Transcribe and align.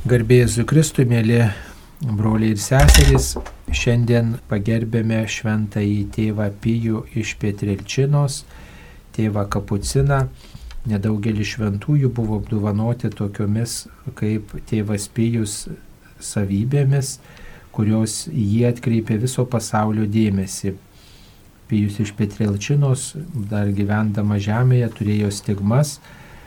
Garbėjai 0.00 0.62
Kristui, 0.64 1.04
mėly 1.04 1.42
broliai 2.00 2.54
ir 2.54 2.60
seserys, 2.64 3.34
šiandien 3.68 4.30
pagerbėme 4.48 5.18
šventąjį 5.28 5.98
tėvą 6.14 6.46
Pijų 6.64 7.02
iš 7.20 7.34
Pietrilčinos, 7.42 8.38
tėvą 9.12 9.44
Kapuciną. 9.52 10.22
Nedaugelis 10.88 11.50
šventųjų 11.52 12.08
buvo 12.16 12.38
apdovanoti 12.40 13.10
tokiomis 13.12 13.74
kaip 14.16 14.54
tėvas 14.70 15.04
Pijus 15.12 15.66
savybėmis, 16.16 17.18
kurios 17.76 18.22
jį 18.32 18.70
atkreipė 18.70 19.18
viso 19.20 19.44
pasaulio 19.44 20.08
dėmesį. 20.08 20.78
Pijus 21.68 22.00
iš 22.06 22.14
Petrilčinos, 22.16 23.10
dar 23.52 23.68
gyvendama 23.68 24.40
žemėje, 24.40 24.88
turėjo 24.96 25.28
stigmas, 25.28 25.98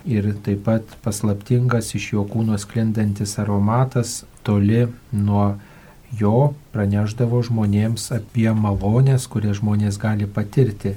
ir 0.06 0.34
taip 0.44 0.66
pat 0.68 0.96
paslaptingas 1.04 1.94
iš 1.96 2.12
jo 2.14 2.26
kūno 2.28 2.58
sklindantis 2.60 3.38
aromatas 3.40 4.24
toli 4.44 4.88
nuo 5.12 5.54
jo 6.20 6.54
praneždavo 6.74 7.42
žmonėms 7.48 8.12
apie 8.18 8.50
malonės, 8.54 9.28
kurias 9.28 9.62
žmonės 9.62 10.00
gali 10.02 10.28
patirti. 10.30 10.96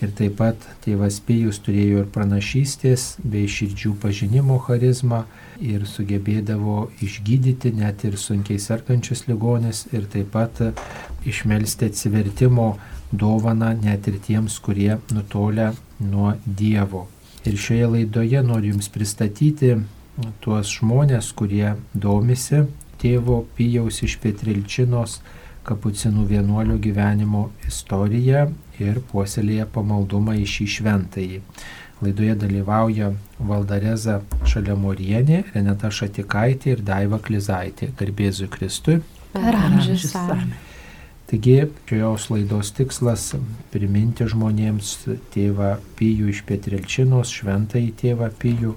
Ir 0.00 0.12
taip 0.16 0.38
pat 0.38 0.62
tėvas 0.80 1.18
Pėjus 1.26 1.58
turėjo 1.60 2.02
ir 2.02 2.06
pranašystės 2.12 3.18
bei 3.20 3.44
širdžių 3.44 3.92
pažinimo 4.00 4.56
charizmą 4.64 5.26
ir 5.60 5.84
sugebėdavo 5.84 6.86
išgydyti 7.04 7.74
net 7.76 8.06
ir 8.08 8.16
sunkiai 8.16 8.56
sergančius 8.64 9.26
ligonės 9.28 9.84
ir 9.92 10.08
taip 10.08 10.32
pat 10.32 10.64
išmelsti 11.28 11.92
atsivertimo 11.92 12.72
dovaną 13.12 13.74
net 13.84 14.08
ir 14.08 14.16
tiems, 14.24 14.56
kurie 14.64 14.96
nutolia 15.12 15.74
nuo 16.00 16.32
Dievo. 16.46 17.08
Ir 17.48 17.56
šioje 17.56 17.86
laidoje 17.86 18.42
noriu 18.44 18.74
Jums 18.74 18.90
pristatyti 18.92 19.74
tuos 20.44 20.72
žmonės, 20.76 21.30
kurie 21.32 21.74
domisi 21.94 22.66
tėvo 23.00 23.44
Pijaus 23.56 24.02
iš 24.04 24.18
Petrilčinos 24.20 25.20
kapucinų 25.64 26.26
vienuolio 26.28 26.76
gyvenimo 26.82 27.46
istoriją 27.68 28.46
ir 28.80 29.00
puoselėje 29.12 29.66
pamaldumą 29.72 30.36
į 30.40 30.46
šį 30.54 30.66
šventąjį. 30.76 31.42
Laidoje 32.00 32.34
dalyvauja 32.40 33.10
Valdareza 33.50 34.20
Šalemorienė, 34.48 35.42
Renata 35.54 35.90
Šatikaitė 35.92 36.74
ir 36.74 36.84
Daiva 36.84 37.20
Klizaitė. 37.20 37.92
Garbėzui 38.00 38.48
Kristui. 38.52 39.00
Per 39.36 39.62
amžius. 39.66 40.12
Taigi 41.30 41.66
šios 41.86 42.30
laidos 42.30 42.72
tikslas- 42.74 43.34
priminti 43.72 44.24
žmonėms 44.26 44.88
tėvą 45.30 45.76
Pijų 45.94 46.32
iš 46.32 46.40
Petrilčinos, 46.42 47.30
šventąjį 47.30 47.92
tėvą 48.00 48.30
Pijų 48.34 48.72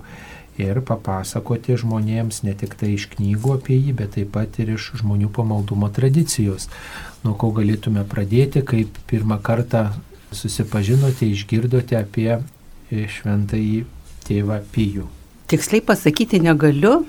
ir 0.61 0.81
papasakoti 0.85 1.73
žmonėms 1.81 2.43
ne 2.45 2.53
tik 2.53 2.75
tai 2.77 2.93
iš 2.93 3.07
knygų 3.15 3.55
apie 3.57 3.79
jį, 3.79 3.95
bet 3.97 4.13
taip 4.17 4.29
pat 4.35 4.59
ir 4.61 4.69
iš 4.75 4.91
žmonių 5.01 5.31
pamaldumo 5.33 5.89
tradicijos. 5.89 6.69
Nuo 7.23 7.33
ko 7.33 7.49
galėtume 7.57 8.05
pradėti, 8.05 8.61
kaip 8.61 9.01
pirmą 9.09 9.39
kartą 9.41 9.87
susipažinote, 10.31 11.25
išgirdote 11.25 11.97
apie 11.97 12.37
šventąjį 12.91 13.85
tėvą 14.27 14.59
Pijų. 14.75 15.07
Tiksliai 15.49 15.81
pasakyti 15.81 16.37
negaliu, 16.39 17.07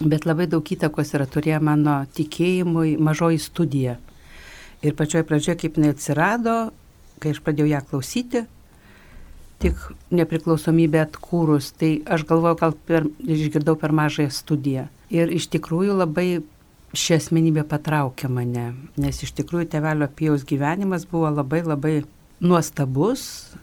bet 0.00 0.28
labai 0.28 0.44
daug 0.46 0.60
įtakos 0.60 1.14
yra 1.16 1.24
turėję 1.24 1.60
mano 1.60 2.02
tikėjimui 2.12 2.98
mažoji 3.00 3.40
studija. 3.40 3.96
Ir 4.84 4.96
pačioj 4.96 5.24
pradžioje, 5.28 5.56
kaip 5.62 5.78
jinai 5.78 5.94
atsirado, 5.94 6.56
kai 7.22 7.32
aš 7.32 7.40
pradėjau 7.44 7.70
ją 7.70 7.80
klausyti, 7.88 8.42
tik 9.62 9.80
nepriklausomybę 10.12 11.00
atkūrus, 11.06 11.70
tai 11.80 11.96
aš 12.04 12.26
galvojau, 12.28 12.58
gal 12.60 12.76
per, 12.88 13.06
išgirdau 13.24 13.78
per 13.80 13.94
mažąją 13.96 14.32
studiją. 14.34 14.86
Ir 15.14 15.32
iš 15.32 15.48
tikrųjų 15.54 15.96
labai 15.96 16.28
ši 16.96 17.16
asmenybė 17.16 17.64
patraukė 17.68 18.28
mane, 18.32 18.66
nes 19.00 19.22
iš 19.24 19.32
tikrųjų 19.38 19.70
tevelio 19.72 20.08
pijaus 20.18 20.44
gyvenimas 20.48 21.06
buvo 21.08 21.30
labai 21.32 21.62
labai 21.64 21.94
nuostabus. 22.40 23.54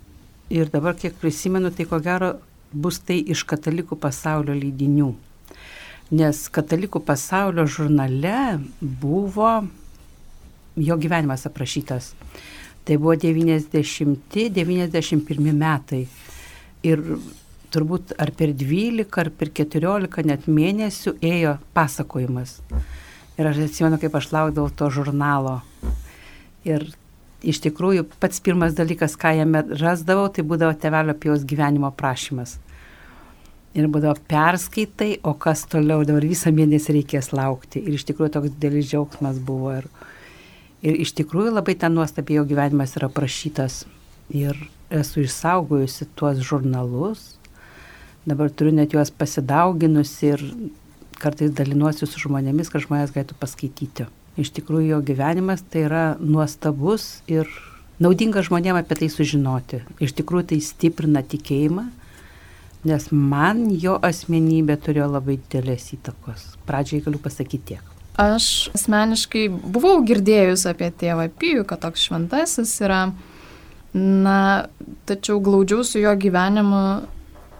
Ir 0.54 0.70
dabar, 0.74 0.98
kiek 1.00 1.16
prisimenu, 1.22 1.72
tai 1.74 1.86
ko 1.90 2.00
gero 2.04 2.34
bus 2.74 3.00
tai 3.06 3.20
iš 3.34 3.46
katalikų 3.50 3.98
pasaulio 4.02 4.56
leidinių. 4.58 5.14
Nes 6.14 6.44
katalikų 6.54 7.02
pasaulio 7.06 7.66
žurnale 7.70 8.60
buvo 8.82 9.64
jo 10.76 10.98
gyvenimas 10.98 11.46
aprašytas. 11.50 12.14
Tai 12.84 12.98
buvo 13.00 13.16
90-91 13.16 15.54
metai. 15.54 16.08
Ir 16.84 17.00
turbūt 17.74 18.14
ar 18.22 18.32
per 18.38 18.54
12, 18.54 19.08
ar 19.22 19.30
per 19.34 19.50
14 19.56 20.28
net 20.28 20.48
mėnesių 20.48 21.16
ėjo 21.24 21.58
pasakojimas. 21.76 22.60
Ir 23.40 23.50
aš 23.50 23.64
atsimenu, 23.66 23.98
kaip 24.02 24.14
aš 24.20 24.30
laukdavau 24.34 24.74
to 24.78 24.90
žurnalo. 24.94 25.62
Ir 26.68 26.86
iš 27.44 27.60
tikrųjų 27.64 28.06
pats 28.22 28.44
pirmas 28.44 28.76
dalykas, 28.78 29.18
ką 29.20 29.34
jame 29.40 29.64
rasdavau, 29.80 30.28
tai 30.30 30.46
būdavo 30.48 30.76
tevelio 30.80 31.16
pijaus 31.18 31.48
gyvenimo 31.48 31.90
prašymas. 31.98 32.60
Ir 33.74 33.90
būdavo 33.90 34.20
perskaitai, 34.30 35.16
o 35.26 35.34
kas 35.34 35.66
toliau, 35.66 36.06
dabar 36.06 36.28
visą 36.30 36.54
mėnesį 36.54 37.00
reikės 37.00 37.32
laukti. 37.34 37.82
Ir 37.82 37.98
iš 37.98 38.06
tikrųjų 38.12 38.36
toks 38.36 38.54
didelis 38.54 38.92
džiaugsmas 38.92 39.42
buvo. 39.42 39.74
Ir, 39.80 39.90
Ir 40.84 41.00
iš 41.00 41.14
tikrųjų 41.16 41.54
labai 41.56 41.78
ten 41.80 41.96
nuostabiai 41.96 42.42
jo 42.42 42.48
gyvenimas 42.48 42.98
yra 43.00 43.08
prašytas. 43.12 43.86
Ir 44.34 44.58
esu 44.92 45.24
išsaugojusi 45.24 46.10
tuos 46.20 46.42
žurnalus. 46.44 47.38
Dabar 48.28 48.52
turiu 48.52 48.74
net 48.76 48.96
juos 48.96 49.12
pasidauginusi 49.12 50.34
ir 50.34 50.44
kartais 51.24 51.54
dalinuosi 51.56 52.08
su 52.08 52.20
žmonėmis, 52.26 52.72
kad 52.72 52.84
žmonės 52.84 53.16
galėtų 53.16 53.38
paskaityti. 53.40 54.08
Iš 54.40 54.52
tikrųjų 54.58 54.96
jo 54.96 55.00
gyvenimas 55.06 55.64
tai 55.72 55.86
yra 55.88 56.04
nuostabus 56.20 57.22
ir 57.32 57.48
naudinga 58.04 58.44
žmonėms 58.44 58.82
apie 58.82 59.00
tai 59.04 59.12
sužinoti. 59.14 59.84
Iš 60.04 60.16
tikrųjų 60.20 60.50
tai 60.52 60.60
stiprina 60.66 61.24
tikėjimą, 61.24 61.86
nes 62.90 63.08
man 63.12 63.70
jo 63.80 63.96
asmenybė 64.04 64.80
turėjo 64.84 65.12
labai 65.16 65.40
didelės 65.40 65.92
įtakos. 65.96 66.54
Pradžiai 66.68 67.04
galiu 67.06 67.22
pasakyti 67.24 67.74
tiek. 67.74 67.93
Aš 68.19 68.69
asmeniškai 68.78 69.47
buvau 69.50 70.03
girdėjus 70.06 70.68
apie 70.69 70.91
tėvą 70.94 71.31
Pijų, 71.41 71.63
kad 71.66 71.81
toks 71.81 72.03
šventasis 72.06 72.75
yra, 72.85 73.07
na, 73.97 74.38
tačiau 75.09 75.40
glaudžiau 75.41 75.81
su 75.88 76.01
jo 76.03 76.13
gyvenimu 76.22 76.84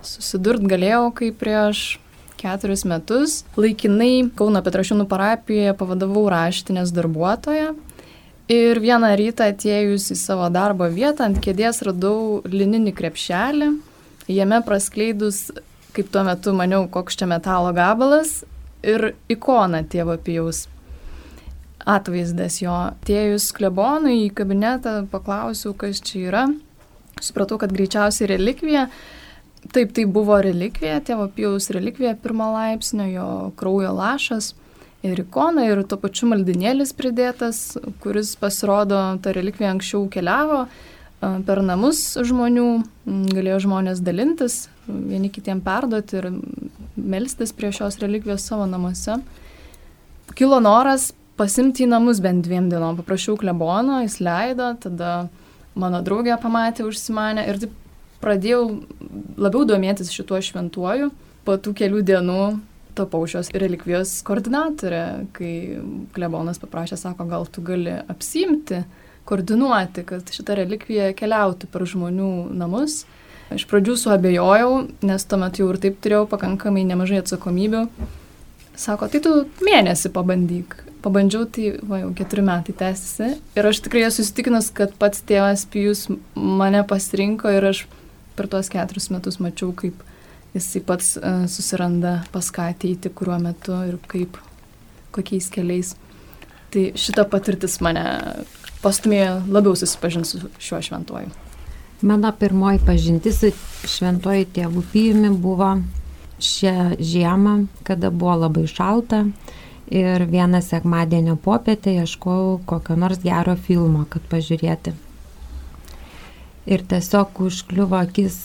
susidurt 0.06 0.62
galėjau, 0.70 1.08
kai 1.18 1.32
prieš 1.34 1.98
keturis 2.38 2.84
metus. 2.86 3.42
Laikinai 3.58 4.30
Kauno 4.38 4.62
Petrašiūnų 4.62 5.08
parapijoje 5.10 5.74
pavadavau 5.80 6.28
raštinės 6.30 6.94
darbuotoją. 6.94 7.74
Ir 8.52 8.78
vieną 8.84 9.14
rytą 9.18 9.48
atėjus 9.54 10.10
į 10.14 10.20
savo 10.20 10.50
darbo 10.54 10.86
vietą 10.92 11.30
ant 11.30 11.40
kėdės 11.42 11.82
radau 11.88 12.42
lininį 12.46 12.92
krepšelį, 12.94 13.70
jame 14.30 14.60
praskleidus, 14.68 15.48
kaip 15.96 16.10
tuo 16.12 16.26
metu 16.28 16.52
maniau, 16.54 16.84
koks 16.92 17.16
čia 17.18 17.30
metalo 17.32 17.72
gabalas, 17.74 18.42
ir 18.84 19.14
ikona 19.32 19.84
tėvo 19.90 20.18
Pijaus 20.22 20.68
atvaizdas 21.90 22.62
jo. 22.62 22.76
Tėjus 23.08 23.50
klebonui 23.56 24.24
į 24.28 24.32
kabinetą 24.38 25.02
paklausiau, 25.12 25.74
kas 25.76 26.02
čia 26.04 26.28
yra. 26.30 26.46
Supratau, 27.24 27.60
kad 27.62 27.74
greičiausiai 27.76 28.32
relikvija. 28.34 28.88
Taip, 29.74 29.94
tai 29.96 30.04
buvo 30.12 30.38
relikvija, 30.44 31.00
tėvo 31.08 31.30
Pijaus 31.32 31.70
relikvija 31.72 32.18
pirmo 32.20 32.50
laipsnio, 32.52 33.08
jo 33.12 33.28
kraujo 33.60 33.94
lašas 33.96 34.52
ir 35.04 35.20
ikona 35.20 35.68
ir 35.68 35.84
tuo 35.88 36.00
pačiu 36.00 36.30
maldinėlis 36.32 36.94
pridėtas, 36.96 37.76
kuris 38.04 38.34
pasirodo, 38.40 39.00
ta 39.24 39.34
relikvija 39.36 39.74
anksčiau 39.76 40.08
keliavo 40.12 40.66
per 41.48 41.62
namus 41.64 42.18
žmonių, 42.20 42.68
galėjo 43.32 43.62
žmonės 43.68 44.04
dalintis, 44.04 44.66
vieni 44.88 45.32
kitiem 45.34 45.62
perduoti 45.64 46.20
ir 46.20 46.30
melstis 46.96 47.54
prie 47.56 47.72
šios 47.76 48.00
relikvijos 48.02 48.46
savo 48.48 48.66
namuose. 48.70 49.20
Kilo 50.38 50.60
noras 50.64 51.12
pasimti 51.40 51.86
į 51.86 51.92
namus 51.94 52.22
bent 52.24 52.46
dviem 52.46 52.70
dienom. 52.72 52.98
Paprašiau 53.00 53.38
klebono, 53.40 54.02
jis 54.04 54.20
leido, 54.24 54.74
tada 54.82 55.14
mano 55.80 56.02
draugė 56.06 56.38
pamatė, 56.42 56.86
užsimanė 56.88 57.48
ir 57.50 57.64
taip 57.64 57.80
pradėjau 58.24 58.62
labiau 59.42 59.66
domėtis 59.68 60.14
šituo 60.14 60.40
šventuoju. 60.44 61.10
Po 61.44 61.58
tų 61.60 61.74
kelių 61.76 62.04
dienų 62.08 62.44
tapau 62.96 63.24
šios 63.28 63.50
relikvijos 63.58 64.20
koordinatorė, 64.28 65.04
kai 65.36 65.54
klebonas 66.14 66.62
paprašė, 66.62 67.00
sako, 67.00 67.26
gal 67.32 67.48
tu 67.50 67.64
gali 67.66 67.96
apsimti, 68.12 68.84
koordinuoti, 69.28 70.04
kad 70.08 70.30
šita 70.36 70.60
relikvija 70.60 71.10
keliautų 71.18 71.70
per 71.74 71.88
žmonių 71.90 72.30
namus 72.54 73.02
Iš 73.54 73.66
pradžių 73.70 73.96
suabejojau, 74.00 74.74
nes 75.06 75.26
tuomet 75.30 75.60
jau 75.62 75.70
ir 75.72 75.80
taip 75.82 76.00
turėjau 76.04 76.26
pakankamai 76.32 76.86
nemažai 76.90 77.22
atsakomybių. 77.22 77.86
Sako, 78.80 79.10
tai 79.12 79.22
tu 79.22 79.34
mėnesį 79.62 80.10
pabandyk. 80.14 80.80
Pabandžiau, 81.04 81.46
tai 81.52 81.74
va, 81.84 82.00
jau 82.02 82.14
keturi 82.18 82.46
metai 82.48 82.74
tęsiasi. 82.80 83.36
Ir 83.60 83.68
aš 83.70 83.84
tikrai 83.86 84.06
esu 84.08 84.24
įsitikinus, 84.24 84.72
kad 84.74 84.96
pats 84.98 85.22
tėvas 85.28 85.68
Pijus 85.70 86.08
mane 86.34 86.82
pasirinko 86.88 87.52
ir 87.54 87.68
aš 87.74 87.84
per 88.38 88.48
tuos 88.50 88.72
keturis 88.74 89.12
metus 89.14 89.38
mačiau, 89.44 89.74
kaip 89.78 90.00
jisai 90.56 90.82
pats 90.88 91.14
uh, 91.20 91.44
susiranda 91.52 92.22
pas 92.34 92.50
ką 92.56 92.72
ateiti, 92.72 93.12
kuriuo 93.14 93.38
metu 93.44 93.78
ir 93.90 94.00
kaip, 94.10 94.40
kokiais 95.14 95.52
keliais. 95.54 95.94
Tai 96.74 96.90
šita 96.98 97.28
patirtis 97.30 97.78
mane 97.86 98.08
pastumėjo 98.82 99.42
labiau 99.54 99.78
susipažinti 99.78 100.34
su 100.34 100.54
šiuo 100.58 100.82
šventuoju. 100.90 101.43
Mano 102.04 102.32
pirmoji 102.40 102.82
pažintis 102.84 103.38
su 103.40 103.50
šventuoju 103.88 104.50
tėvų 104.52 104.82
pijumi 104.92 105.30
buvo 105.40 105.70
šią 106.44 106.98
žiemą, 107.00 107.54
kada 107.88 108.10
buvo 108.12 108.34
labai 108.42 108.66
šalta 108.68 109.22
ir 109.88 110.26
vieną 110.28 110.60
sekmadienio 110.66 111.38
popietę 111.46 111.94
ieškojau 112.02 112.58
kokio 112.68 112.98
nors 113.00 113.24
gero 113.24 113.56
filmo, 113.56 114.04
kad 114.10 114.28
pažiūrėti. 114.34 114.92
Ir 116.68 116.84
tiesiog 116.92 117.40
užkliuvo 117.48 118.02
akis 118.02 118.36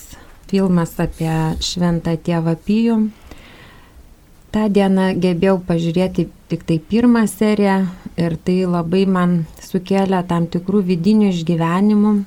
filmas 0.47 0.95
apie 1.03 1.35
šventą 1.59 2.15
tėvą 2.15 2.55
Pijų. 2.63 3.03
Ta 4.55 4.69
diena 4.71 5.11
gebėjau 5.19 5.59
pažiūrėti 5.67 6.31
tik 6.49 6.63
tai 6.71 6.79
pirmą 6.79 7.27
seriją 7.27 7.79
ir 8.15 8.39
tai 8.39 8.61
labai 8.71 9.03
man 9.19 9.39
sukėlė 9.67 10.23
tam 10.31 10.47
tikrų 10.47 10.87
vidinių 10.95 11.35
išgyvenimų. 11.35 12.19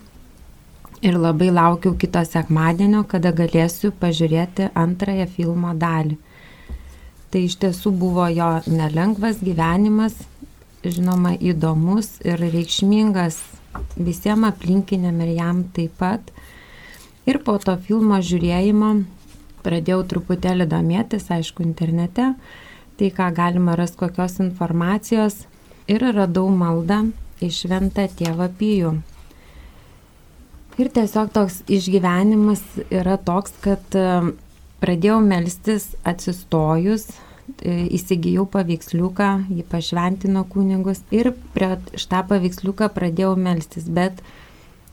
Ir 1.01 1.15
labai 1.17 1.49
laukiau 1.49 1.95
kito 1.97 2.21
sekmadienio, 2.21 3.01
kada 3.09 3.31
galėsiu 3.33 3.89
pažiūrėti 4.01 4.67
antrąją 4.77 5.25
filmo 5.33 5.71
dalį. 5.73 6.19
Tai 7.33 7.41
iš 7.47 7.55
tiesų 7.63 7.93
buvo 7.97 8.27
jo 8.29 8.49
nelengvas 8.69 9.39
gyvenimas, 9.41 10.13
žinoma, 10.85 11.33
įdomus 11.39 12.19
ir 12.21 12.37
reikšmingas 12.43 13.39
visiems 13.97 14.51
aplinkiniam 14.51 15.17
ir 15.25 15.33
jam 15.39 15.63
taip 15.73 15.97
pat. 15.97 16.29
Ir 17.25 17.41
po 17.45 17.57
to 17.57 17.79
filmo 17.81 18.21
žiūrėjimo 18.21 18.93
pradėjau 19.65 20.03
truputėlį 20.11 20.67
domėtis, 20.69 21.29
aišku, 21.33 21.65
internete, 21.65 22.33
tai 22.97 23.09
ką 23.09 23.33
galima 23.33 23.73
rasti 23.79 24.03
kokios 24.03 24.37
informacijos 24.43 25.47
ir 25.89 26.05
radau 26.13 26.49
maldą 26.53 27.07
į 27.41 27.49
šventą 27.57 28.05
tėvą 28.17 28.53
Pijų. 28.57 28.99
Ir 30.79 30.87
tiesiog 30.93 31.33
toks 31.35 31.61
išgyvenimas 31.71 32.61
yra 32.93 33.17
toks, 33.19 33.53
kad 33.63 33.97
e, 33.97 34.05
pradėjau 34.79 35.17
melstis 35.25 35.89
atsistojus, 36.07 37.09
e, 37.59 37.89
įsigijau 37.97 38.45
paveiksliuką, 38.53 39.31
jį 39.51 39.65
pašventino 39.71 40.45
kunigus 40.51 41.03
ir 41.11 41.33
prie 41.55 41.73
šitą 41.99 42.23
paveiksliuką 42.29 42.87
pradėjau 42.95 43.33
melstis, 43.35 43.89
bet 43.91 44.23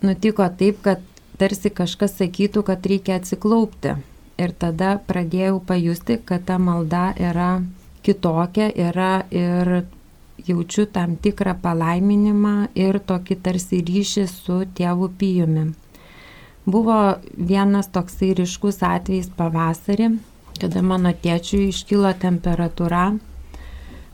nutiko 0.02 0.48
taip, 0.58 0.82
kad 0.82 1.04
tarsi 1.38 1.70
kažkas 1.70 2.18
sakytų, 2.18 2.64
kad 2.66 2.86
reikia 2.90 3.20
atsiklaupti. 3.20 3.94
Ir 4.38 4.54
tada 4.54 4.96
pradėjau 5.06 5.58
pajusti, 5.66 6.18
kad 6.22 6.44
ta 6.46 6.58
malda 6.62 7.10
yra 7.18 7.60
kitokia, 8.06 8.68
yra 8.70 9.24
ir 9.34 9.82
jaučiu 10.48 10.86
tam 10.94 11.16
tikrą 11.24 11.54
palaiminimą 11.62 12.54
ir 12.74 12.98
tokį 13.10 13.38
tarsi 13.44 13.82
ryšį 13.90 14.26
su 14.32 14.58
tėvu 14.80 15.10
pijumi. 15.20 15.68
Buvo 16.68 16.98
vienas 17.52 17.88
toksai 17.94 18.34
ryškus 18.40 18.82
atvejis 18.84 19.30
pavasarį, 19.38 20.10
kada 20.60 20.82
mano 20.82 21.14
tėčiui 21.24 21.70
iškilo 21.70 22.12
temperatūra, 22.24 23.06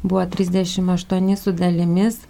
buvo 0.05 0.23
38 0.37 1.37
su 1.41 1.53
dalimis 1.53 2.23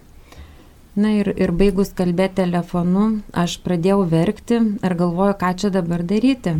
Na 0.94 1.10
ir, 1.10 1.32
ir 1.34 1.50
baigus 1.50 1.88
kalbėti 1.98 2.38
telefonu, 2.38 3.04
aš 3.34 3.56
pradėjau 3.64 4.04
verkti 4.10 4.60
ir 4.62 4.92
galvoju, 5.00 5.34
ką 5.40 5.48
čia 5.58 5.70
dabar 5.74 6.04
daryti. 6.06 6.52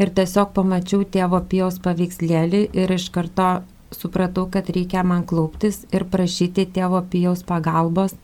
Ir 0.00 0.10
tiesiog 0.16 0.50
pamačiau 0.56 1.04
tėvo 1.14 1.38
pijaus 1.52 1.78
paveikslėlį 1.84 2.64
ir 2.74 2.90
iš 2.96 3.06
karto 3.14 3.50
supratau, 3.94 4.46
kad 4.50 4.70
reikia 4.70 5.02
man 5.06 5.24
klauptis 5.26 5.84
ir 5.94 6.06
prašyti 6.10 6.66
tėvo 6.74 7.02
pijaus 7.10 7.42
pagalbos. 7.46 8.14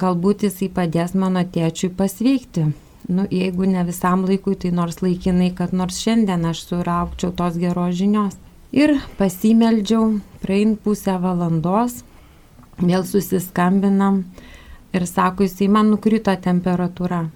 Galbūt 0.00 0.46
jisai 0.46 0.70
padės 0.72 1.12
mano 1.18 1.42
tėčiui 1.44 1.92
pasveikti. 1.96 2.70
Nu, 3.08 3.26
jeigu 3.30 3.66
ne 3.66 3.82
visam 3.84 4.22
laikui, 4.24 4.54
tai 4.56 4.70
nors 4.70 5.02
laikinai, 5.02 5.50
kad 5.58 5.74
nors 5.74 5.98
šiandien 6.00 6.46
aš 6.48 6.62
suraukčiau 6.68 7.34
tos 7.36 7.58
geros 7.60 7.98
žinios. 7.98 8.38
Ir 8.72 8.94
pasimeldžiau, 9.18 10.20
praein 10.40 10.78
pusę 10.80 11.18
valandos, 11.20 11.98
vėl 12.78 13.04
susiskambinam 13.04 14.22
ir 14.96 15.06
sako, 15.06 15.44
jisai 15.44 15.68
man 15.68 15.90
nukrito 15.92 16.32
temperatūra. 16.46 17.26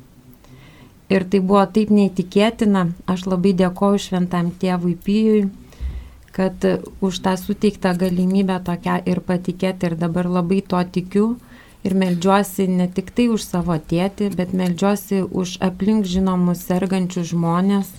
Ir 1.12 1.26
tai 1.30 1.42
buvo 1.42 1.66
taip 1.70 1.92
neįtikėtina, 1.94 2.86
aš 3.06 3.26
labai 3.30 3.52
dėkoju 3.58 4.00
šventam 4.06 4.48
tėvui 4.62 4.96
Pijui, 5.04 5.44
kad 6.36 6.64
už 7.00 7.20
tą 7.24 7.32
suteiktą 7.40 7.94
galimybę 7.96 8.58
tokią 8.64 9.00
ir 9.08 9.22
patikėti 9.24 9.88
ir 9.88 9.94
dabar 9.96 10.28
labai 10.28 10.60
to 10.60 10.82
tikiu 10.96 11.28
ir 11.86 11.94
melžiuosi 11.94 12.66
ne 12.68 12.88
tik 12.92 13.12
tai 13.16 13.28
už 13.32 13.44
savo 13.46 13.76
tėtį, 13.92 14.32
bet 14.38 14.52
melžiuosi 14.60 15.22
už 15.24 15.56
aplink 15.64 16.08
žinomus 16.10 16.64
sergančius 16.66 17.30
žmonės, 17.32 17.92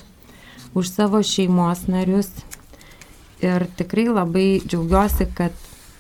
už 0.78 0.92
savo 0.92 1.24
šeimos 1.24 1.88
narius. 1.88 2.30
Ir 3.42 3.68
tikrai 3.80 4.08
labai 4.10 4.48
džiaugiuosi, 4.66 5.30
kad 5.38 5.54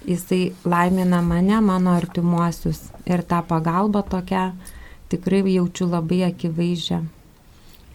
jisai 0.07 0.53
laimina 0.65 1.21
mane, 1.21 1.61
mano 1.61 1.93
artimuosius. 1.97 2.89
Ir 3.05 3.23
tą 3.23 3.43
pagalbą 3.45 4.03
tokią 4.09 4.49
tikrai 5.09 5.45
jaučiu 5.53 5.87
labai 5.89 6.25
akivaizdžią. 6.31 7.05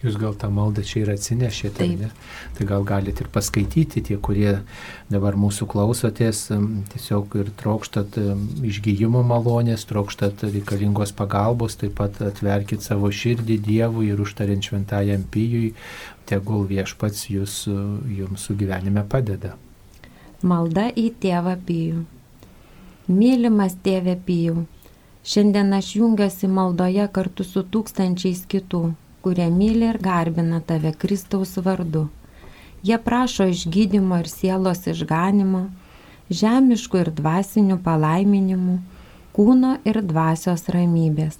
Jūs 0.03 0.17
gal 0.19 0.33
tą 0.35 0.49
maldą 0.51 0.83
čia 0.83 1.05
ir 1.05 1.13
atsinešėte, 1.13 1.85
ne? 1.95 2.09
Tai 2.57 2.65
gal 2.67 2.83
galite 2.83 3.23
ir 3.23 3.29
paskaityti 3.31 4.01
tie, 4.03 4.17
kurie 4.19 4.57
dabar 5.07 5.37
mūsų 5.39 5.67
klausotės, 5.71 6.49
tiesiog 6.91 7.37
ir 7.39 7.51
trokštat 7.61 8.17
išgyjimo 8.67 9.21
malonės, 9.23 9.85
trokštat 9.87 10.43
reikalingos 10.49 11.15
pagalbos, 11.15 11.77
taip 11.79 11.95
pat 12.01 12.19
atverkit 12.19 12.83
savo 12.83 13.07
širdį 13.07 13.61
Dievui 13.63 14.09
ir 14.11 14.19
užtariant 14.19 14.67
šventajam 14.67 15.23
pijui, 15.31 15.71
tegul 16.27 16.65
viešpats 16.67 17.29
jūs, 17.31 17.61
jums 18.11 18.43
su 18.43 18.57
gyvenime 18.59 19.05
padeda. 19.07 19.53
Malda 20.43 20.89
į 20.91 21.13
tėvą 21.23 21.55
Pijų. 21.63 22.01
Mylimas 23.07 23.77
tėvė 23.83 24.17
Pijų, 24.27 24.65
šiandien 25.23 25.71
aš 25.79 25.93
jungiuosi 26.01 26.51
maldoje 26.51 27.07
kartu 27.15 27.47
su 27.47 27.63
tūkstančiais 27.63 28.43
kitų, 28.51 28.83
kurie 29.23 29.47
myli 29.49 29.87
ir 29.89 29.99
garbina 30.03 30.59
tave 30.59 30.91
Kristaus 31.03 31.55
vardu. 31.65 32.07
Jie 32.83 32.97
prašo 32.99 33.47
išgydymo 33.51 34.19
ir 34.23 34.27
sielos 34.27 34.83
išganimo, 34.91 35.63
žemiškų 36.41 36.99
ir 37.05 37.11
dvasinių 37.19 37.79
palaiminimų, 37.85 38.77
kūno 39.35 39.77
ir 39.87 40.01
dvasios 40.03 40.67
ramybės. 40.75 41.39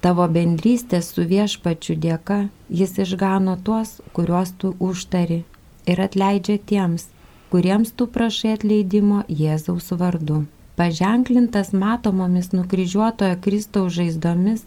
Tavo 0.00 0.28
bendrystės 0.30 1.10
su 1.14 1.24
viešpačiu 1.26 1.96
dėka 1.98 2.38
jis 2.80 2.98
išgano 3.02 3.56
tuos, 3.66 3.98
kuriuos 4.14 4.52
tu 4.60 4.74
užtari 4.78 5.42
ir 5.86 6.02
atleidžia 6.02 6.58
tiems, 6.70 7.08
kuriems 7.50 7.92
tu 7.96 8.06
prašai 8.06 8.54
atleidimo 8.58 9.24
Jėzaus 9.40 9.90
vardu. 9.98 10.44
Paženklintas 10.76 11.72
matomomis 11.72 12.52
nukryžiuotojo 12.52 13.38
Kristaus 13.40 13.94
žaizdomis, 13.96 14.66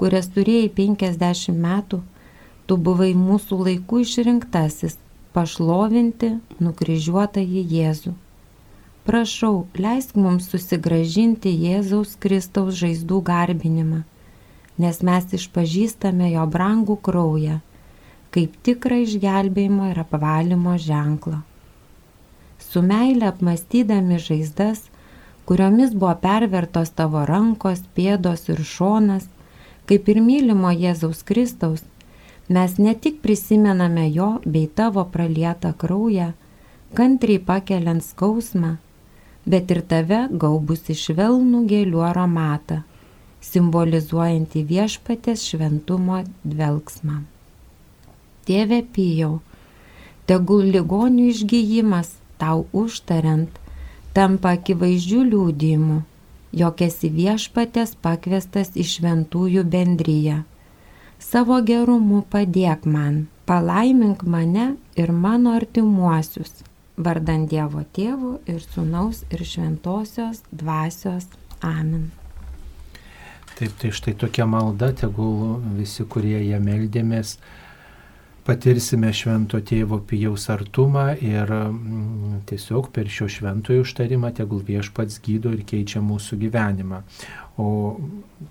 kurias 0.00 0.28
turėjai 0.34 0.68
50 0.76 1.56
metų, 1.62 2.02
tu 2.66 2.76
buvai 2.88 3.12
mūsų 3.18 3.58
laikų 3.68 4.02
išrinktasis 4.04 4.98
pašlovinti 5.36 6.32
nukryžiuotąjį 6.66 7.64
Jėzų. 7.76 8.14
Prašau, 9.06 9.66
leisk 9.78 10.16
mums 10.18 10.50
susigražinti 10.50 11.52
Jėzaus 11.64 12.16
Kristaus 12.18 12.74
žaizdų 12.80 13.20
garbinimą, 13.30 14.02
nes 14.82 15.02
mes 15.06 15.36
išpažįstame 15.40 16.32
jo 16.32 16.46
brangų 16.50 16.98
kraują, 17.08 17.60
kaip 18.34 18.56
tikrą 18.66 19.04
išgelbėjimo 19.04 19.92
ir 19.92 20.02
apvalymo 20.02 20.74
ženklą 20.88 21.44
su 22.76 22.82
meile 22.82 23.26
apmastydami 23.26 24.18
žaizdas, 24.18 24.80
kuriomis 25.48 25.94
buvo 25.94 26.14
pervertos 26.22 26.90
tavo 26.98 27.22
rankos, 27.30 27.82
pėdos 27.96 28.48
ir 28.52 28.62
šonas, 28.72 29.28
kaip 29.86 30.08
ir 30.12 30.20
mylimo 30.22 30.72
Jėzaus 30.74 31.22
Kristaus, 31.26 31.84
mes 32.48 32.78
ne 32.78 32.94
tik 32.94 33.20
prisimename 33.22 34.08
jo 34.14 34.30
bei 34.46 34.66
tavo 34.66 35.04
pralietą 35.14 35.72
kraują, 35.78 36.32
kantriai 36.94 37.42
pakeliant 37.42 38.04
skausmą, 38.04 38.76
bet 39.46 39.70
ir 39.70 39.82
tave 39.92 40.26
gaubusi 40.42 40.94
švelnų 40.98 41.62
gėlių 41.70 42.02
aromatą, 42.10 42.82
simbolizuojantį 43.46 44.62
viešpatės 44.70 45.44
šventumo 45.50 46.22
dvelgsmą. 46.42 47.20
Tėve 48.46 48.80
Pijau, 48.94 49.40
tegul 50.26 50.66
ligonių 50.74 51.30
išgyjimas 51.32 52.12
tau 52.40 52.66
užtariant, 52.74 53.50
tampa 54.14 54.54
akivaizdžių 54.56 55.22
liūdimų, 55.30 56.02
jog 56.52 56.82
esi 56.82 57.10
viešpatės 57.10 57.96
pakviestas 58.02 58.74
į 58.76 58.84
šventųjų 58.84 59.64
bendryją. 59.64 60.44
savo 61.18 61.60
gerumu 61.62 62.22
padėk 62.30 62.84
man, 62.86 63.26
palaimink 63.46 64.22
mane 64.22 64.76
ir 64.96 65.12
mano 65.12 65.54
artimuosius, 65.56 66.62
vardant 66.96 67.48
Dievo 67.50 67.84
tėvų 67.96 68.38
ir 68.46 68.60
sunaus 68.60 69.24
ir 69.30 69.44
šventosios 69.44 70.42
dvasios. 70.52 71.26
Amen. 71.62 72.10
Taip, 73.56 73.72
tai 73.80 73.90
štai 73.90 74.12
tokia 74.12 74.44
malda, 74.44 74.92
tegul 74.92 75.62
visi, 75.78 76.04
kurie 76.04 76.42
ją 76.44 76.58
meldėmės, 76.60 77.38
patirsime 78.46 79.10
švento 79.14 79.58
tėvo 79.66 79.98
pijaus 80.06 80.46
artumą 80.52 81.08
ir 81.18 81.50
mm, 81.50 82.44
tiesiog 82.48 82.92
per 82.94 83.10
šio 83.10 83.28
šventojo 83.32 83.84
užtarimą 83.84 84.30
tegul 84.36 84.62
viešpats 84.66 85.18
gydo 85.24 85.52
ir 85.56 85.64
keičia 85.66 86.02
mūsų 86.04 86.38
gyvenimą. 86.44 87.02
O 87.58 87.68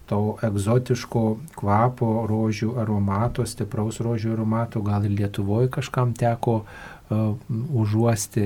to 0.09 0.19
egzotiško 0.43 1.23
kvapo, 1.55 2.09
rožių 2.29 2.73
aromato, 2.81 3.45
stipraus 3.45 4.01
rožių 4.01 4.33
aromato 4.33 4.81
gal 4.85 5.05
ir 5.05 5.13
Lietuvoje 5.13 5.69
kažkam 5.77 6.15
teko 6.17 6.63
uh, 6.63 6.95
užuosti, 7.09 8.45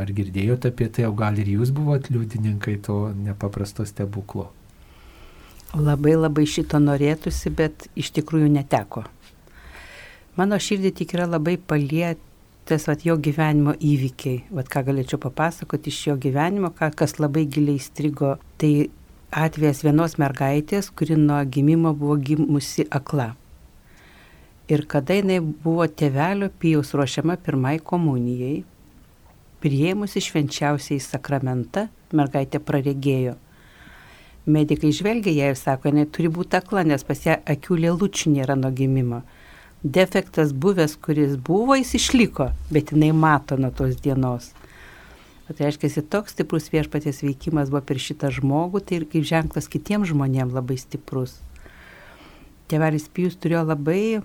ar 0.00 0.08
girdėjote 0.08 0.72
apie 0.72 0.88
tai, 0.88 1.04
o 1.08 1.12
gal 1.12 1.36
ir 1.38 1.50
jūs 1.58 1.72
buvote 1.76 2.14
liudininkai 2.14 2.78
to 2.84 3.10
nepaprasto 3.12 3.84
stebuklo. 3.84 4.48
Labai 5.76 6.14
labai 6.16 6.46
šito 6.48 6.80
norėtųsi, 6.80 7.52
bet 7.52 7.90
iš 7.98 8.14
tikrųjų 8.16 8.48
neteko. 8.54 9.04
Mano 10.38 10.54
širdį 10.62 10.92
tik 10.94 11.16
yra 11.16 11.24
labai 11.26 11.56
palietęs 11.58 12.84
vat, 12.86 13.00
jo 13.02 13.16
gyvenimo 13.18 13.72
įvykiai. 13.74 14.44
Vat, 14.54 14.68
ką 14.70 14.84
galėčiau 14.86 15.18
papasakoti 15.24 15.90
iš 15.90 15.96
jo 16.06 16.14
gyvenimo, 16.22 16.70
ką, 16.78 16.92
kas 17.00 17.16
labai 17.18 17.42
giliai 17.50 17.80
strigo. 17.82 18.36
Tai 18.62 18.70
atvejas 19.34 19.82
vienos 19.82 20.14
mergaitės, 20.22 20.92
kuri 20.94 21.16
nuo 21.18 21.40
gimimo 21.42 21.90
buvo 21.90 22.14
gimusi 22.22 22.86
akla. 22.86 23.32
Ir 24.70 24.84
kada 24.86 25.16
jinai 25.18 25.40
buvo 25.42 25.88
tėvelio 25.90 26.52
pijaus 26.62 26.94
ruošiama 26.94 27.34
pirmai 27.42 27.80
komunijai, 27.82 28.60
prieimusi 29.58 30.22
švenčiausiai 30.22 31.02
sakramentą, 31.02 31.88
mergaitė 32.14 32.62
praregėjo. 32.62 33.34
Medikai 34.46 34.94
žvelgia 34.94 35.34
ją 35.34 35.50
ir 35.50 35.58
sako, 35.58 35.90
jinai 35.90 36.06
turi 36.06 36.30
būti 36.30 36.60
akla, 36.60 36.86
nes 36.86 37.02
pas 37.02 37.26
ją 37.26 37.40
akių 37.42 37.80
lėlučių 37.88 38.36
nėra 38.36 38.54
nuo 38.60 38.70
gimimo 38.70 39.24
defektas 39.82 40.52
buvęs, 40.52 40.96
kuris 41.02 41.36
buvo, 41.36 41.76
jis 41.78 41.94
išliko, 41.94 42.50
bet 42.70 42.92
jinai 42.92 43.12
mato 43.12 43.56
nuo 43.56 43.70
tos 43.70 43.96
dienos. 44.02 44.52
O 45.48 45.54
tai 45.56 45.68
reiškia, 45.68 46.02
toks 46.10 46.34
stiprus 46.34 46.68
viešpaties 46.72 47.22
veikimas 47.24 47.70
buvo 47.72 47.80
per 47.88 48.00
šitą 48.02 48.28
žmogų, 48.34 48.82
tai 48.84 48.98
ir 48.98 49.06
kaip 49.08 49.24
ženklas 49.24 49.70
kitiems 49.70 50.10
žmonėms 50.10 50.52
labai 50.52 50.76
stiprus. 50.76 51.38
Tėvelis 52.68 53.08
Pijus 53.08 53.38
turėjo 53.40 53.62
labai 53.70 54.20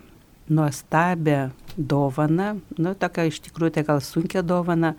nuostabę 0.52 1.54
dovaną, 1.78 2.58
nu, 2.76 2.92
tokia 3.00 3.30
iš 3.30 3.40
tikrųjų 3.46 3.78
tai 3.78 3.86
gal 3.88 4.04
sunkia 4.04 4.44
dovana, 4.44 4.98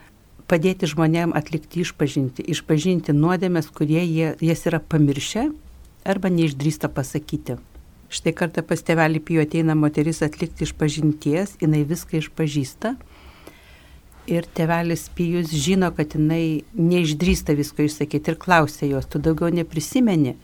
padėti 0.49 0.89
žmonėms 0.89 1.37
atlikti 1.37 1.85
išpažinti, 1.85 2.47
išpažinti 2.55 3.13
nuodėmės, 3.13 3.69
kurie 3.69 4.01
jie, 4.01 4.33
jas 4.41 4.65
yra 4.71 4.81
pamiršę 4.81 5.51
arba 6.09 6.33
neišdrįsta 6.33 6.89
pasakyti. 6.89 7.59
Štai 8.15 8.31
kartą 8.37 8.63
pas 8.63 8.79
tevelį 8.87 9.21
pijo 9.27 9.43
ateina 9.43 9.75
moteris 9.75 10.23
atlikti 10.23 10.63
iš 10.67 10.73
pažinties, 10.79 11.57
jinai 11.59 11.83
viską 11.89 12.21
išpažįsta. 12.21 12.93
Ir 14.31 14.47
tevelis 14.57 15.09
pijus 15.17 15.51
žino, 15.51 15.91
kad 15.97 16.15
jinai 16.15 16.63
neišdrįsta 16.79 17.57
visko 17.59 17.83
išsakyti 17.85 18.31
ir 18.33 18.39
klausia 18.41 18.87
jos, 18.89 19.09
tu 19.11 19.19
daugiau 19.19 19.51
neprisimeni. 19.53 20.37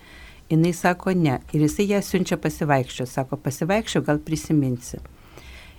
Jinai 0.50 0.72
sako 0.74 1.14
ne. 1.14 1.38
Ir 1.54 1.62
jisai 1.68 1.86
ją 1.92 2.00
siunčia 2.02 2.40
pasivaikščio, 2.42 3.06
sako 3.06 3.38
pasivaikščio, 3.38 4.02
gal 4.08 4.18
prisiminsi. 4.26 4.98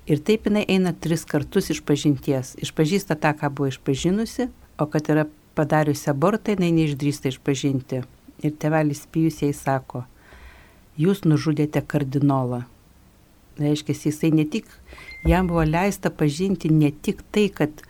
Ir 0.07 0.23
taip 0.23 0.47
jinai 0.47 0.63
eina 0.71 0.95
tris 0.95 1.27
kartus 1.27 1.69
iš 1.75 1.83
pažinties. 1.85 2.55
Išpažįsta 2.63 3.19
tą, 3.19 3.35
ką 3.37 3.51
buvo 3.51 3.67
išpažinusi, 3.69 4.47
o 4.79 4.87
kad 4.87 5.11
yra 5.11 5.27
padariusi 5.59 6.07
abortą, 6.09 6.55
jinai 6.55 6.71
neišdrįsta 6.79 7.35
išpažinti. 7.35 8.01
Ir 8.47 8.55
tevelis 8.57 9.03
pijus 9.11 9.43
jai 9.43 9.51
sako, 9.53 10.05
jūs 10.99 11.23
nužudėte 11.25 11.81
kardinolą. 11.81 12.63
Reiškia, 13.61 13.93
jisai 13.93 14.31
ne 14.33 14.45
tik, 14.47 14.67
jam 15.27 15.47
buvo 15.51 15.63
leista 15.67 16.09
pažinti 16.09 16.71
ne 16.71 16.91
tik 16.91 17.21
tai, 17.31 17.49
kad 17.53 17.83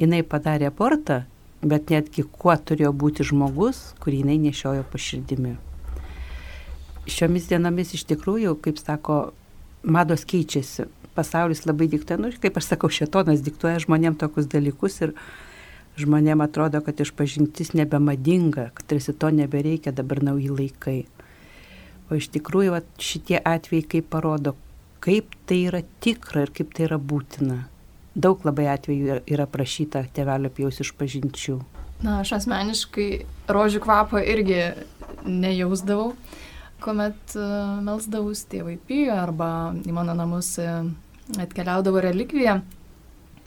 jinai 0.00 0.22
padarė 0.22 0.70
abortą, 0.70 1.24
bet 1.60 1.90
netgi 1.92 2.24
kuo 2.24 2.54
turėjo 2.56 2.92
būti 2.96 3.26
žmogus, 3.26 3.90
kurį 4.00 4.22
jinai 4.22 4.38
nešiojo 4.46 4.86
paširdimi. 4.92 5.56
Šiomis 7.10 7.50
dienomis 7.50 7.92
iš 7.96 8.06
tikrųjų, 8.08 8.54
kaip 8.64 8.80
sako, 8.80 9.20
mados 9.82 10.24
keičiasi. 10.28 10.88
Pasaulis 11.16 11.64
labai 11.66 11.88
diktuoja, 11.90 12.20
nu, 12.22 12.30
kaip 12.40 12.56
aš 12.56 12.70
sakau, 12.70 12.88
šetonas 12.92 13.42
diktuoja 13.44 13.82
žmonėm 13.82 14.16
tokius 14.20 14.46
dalykus 14.48 15.00
ir 15.02 15.14
žmonėm 16.00 16.40
atrodo, 16.44 16.80
kad 16.86 17.02
išpažintis 17.02 17.74
nebemadinga, 17.76 18.70
kad 18.76 18.86
tarsi 18.94 19.12
to 19.12 19.32
nebereikia 19.34 19.92
dabar 19.92 20.22
nauji 20.24 20.52
laikai. 20.54 21.00
O 22.10 22.18
iš 22.18 22.30
tikrųjų 22.34 22.74
va, 22.74 22.80
šitie 22.98 23.38
atvejai 23.38 23.86
kaip 23.94 24.08
parodo, 24.10 24.56
kaip 25.04 25.34
tai 25.46 25.62
yra 25.68 25.84
tikra 26.02 26.44
ir 26.46 26.54
kaip 26.54 26.72
tai 26.74 26.88
yra 26.88 26.98
būtina. 26.98 27.62
Daug 28.18 28.42
labai 28.44 28.66
atvejų 28.72 29.20
yra 29.30 29.46
prašyta 29.46 30.02
tėvelio 30.14 30.50
pjaus 30.50 30.80
iš 30.82 30.90
pažinčių. 30.98 31.60
Na, 32.02 32.20
aš 32.24 32.32
asmeniškai 32.40 33.08
rožių 33.52 33.82
kvapą 33.84 34.22
irgi 34.24 34.72
nejausdavau, 35.28 36.14
kuomet 36.82 37.36
uh, 37.36 37.78
melsdavus 37.84 38.42
tėvai 38.50 38.78
pijo 38.88 39.14
arba 39.14 39.70
į 39.84 39.94
mano 39.94 40.16
namus 40.16 40.54
uh, 40.62 40.88
atkeliaudavo 41.38 42.02
relikvija. 42.02 42.58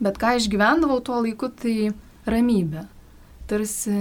Bet 0.04 0.20
ką 0.22 0.38
išgyvendavau 0.38 1.02
tuo 1.04 1.20
laiku, 1.26 1.50
tai 1.50 1.92
ramybė. 2.30 2.86
Tarsi 3.50 3.98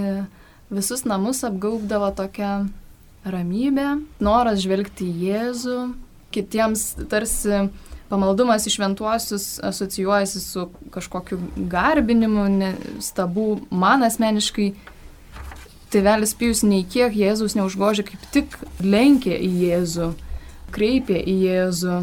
visus 0.73 1.03
namus 1.09 1.43
apgaubdavo 1.49 2.13
tokia 2.17 2.63
ramybė, 3.25 3.89
noras 4.23 4.63
žvelgti 4.65 5.07
į 5.09 5.27
Jėzų, 5.29 5.79
kitiems 6.35 6.87
tarsi 7.11 7.67
pamaldumas 8.13 8.67
į 8.69 8.75
šventuosius 8.75 9.47
asocijuojasi 9.65 10.41
su 10.43 10.67
kažkokiu 10.93 11.39
garbinimu, 11.73 12.49
ne, 12.53 12.73
stabu. 13.05 13.63
Man 13.71 14.05
asmeniškai 14.05 14.73
tėvelis 15.93 16.35
Pijus 16.37 16.65
nei 16.67 16.85
kiek 16.89 17.15
Jėzus 17.17 17.57
neužgožė, 17.57 18.07
kaip 18.11 18.27
tik 18.35 18.59
lenkė 18.85 19.37
į 19.37 19.51
Jėzų, 19.67 20.11
kreipė 20.75 21.21
į 21.21 21.39
Jėzų. 21.47 22.03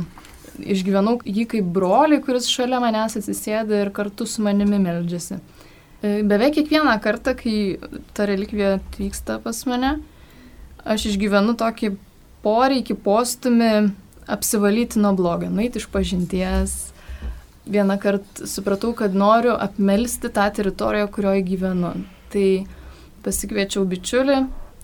Išgyvenau 0.60 1.20
jį 1.24 1.46
kaip 1.54 1.68
brolį, 1.72 2.20
kuris 2.26 2.50
šalia 2.52 2.82
manęs 2.84 3.16
atsisėda 3.16 3.86
ir 3.86 3.94
kartu 3.96 4.26
su 4.28 4.44
manimi 4.44 4.82
meldžiasi. 4.82 5.38
Beveik 6.02 6.58
kiekvieną 6.58 6.98
kartą, 7.04 7.34
kai 7.36 7.78
ta 8.16 8.28
relikvija 8.28 8.78
atvyksta 8.78 9.38
pas 9.44 9.62
mane, 9.68 9.98
aš 10.90 11.10
išgyvenu 11.12 11.56
tokį 11.60 11.94
poreikį, 12.44 12.96
postumį 13.06 13.74
apsivalyti 14.30 15.02
nuo 15.02 15.14
blogio, 15.18 15.50
nueiti 15.54 15.82
iš 15.82 15.90
pažinties. 15.94 16.78
Vieną 17.70 18.00
kartą 18.02 18.48
supratau, 18.50 18.96
kad 18.98 19.14
noriu 19.14 19.54
apmelsti 19.54 20.32
tą 20.34 20.48
teritoriją, 20.56 21.10
kurioje 21.14 21.44
gyvenu. 21.46 21.94
Tai 22.34 22.48
pasikviečiau 23.26 23.86
bičiulį, 23.90 24.40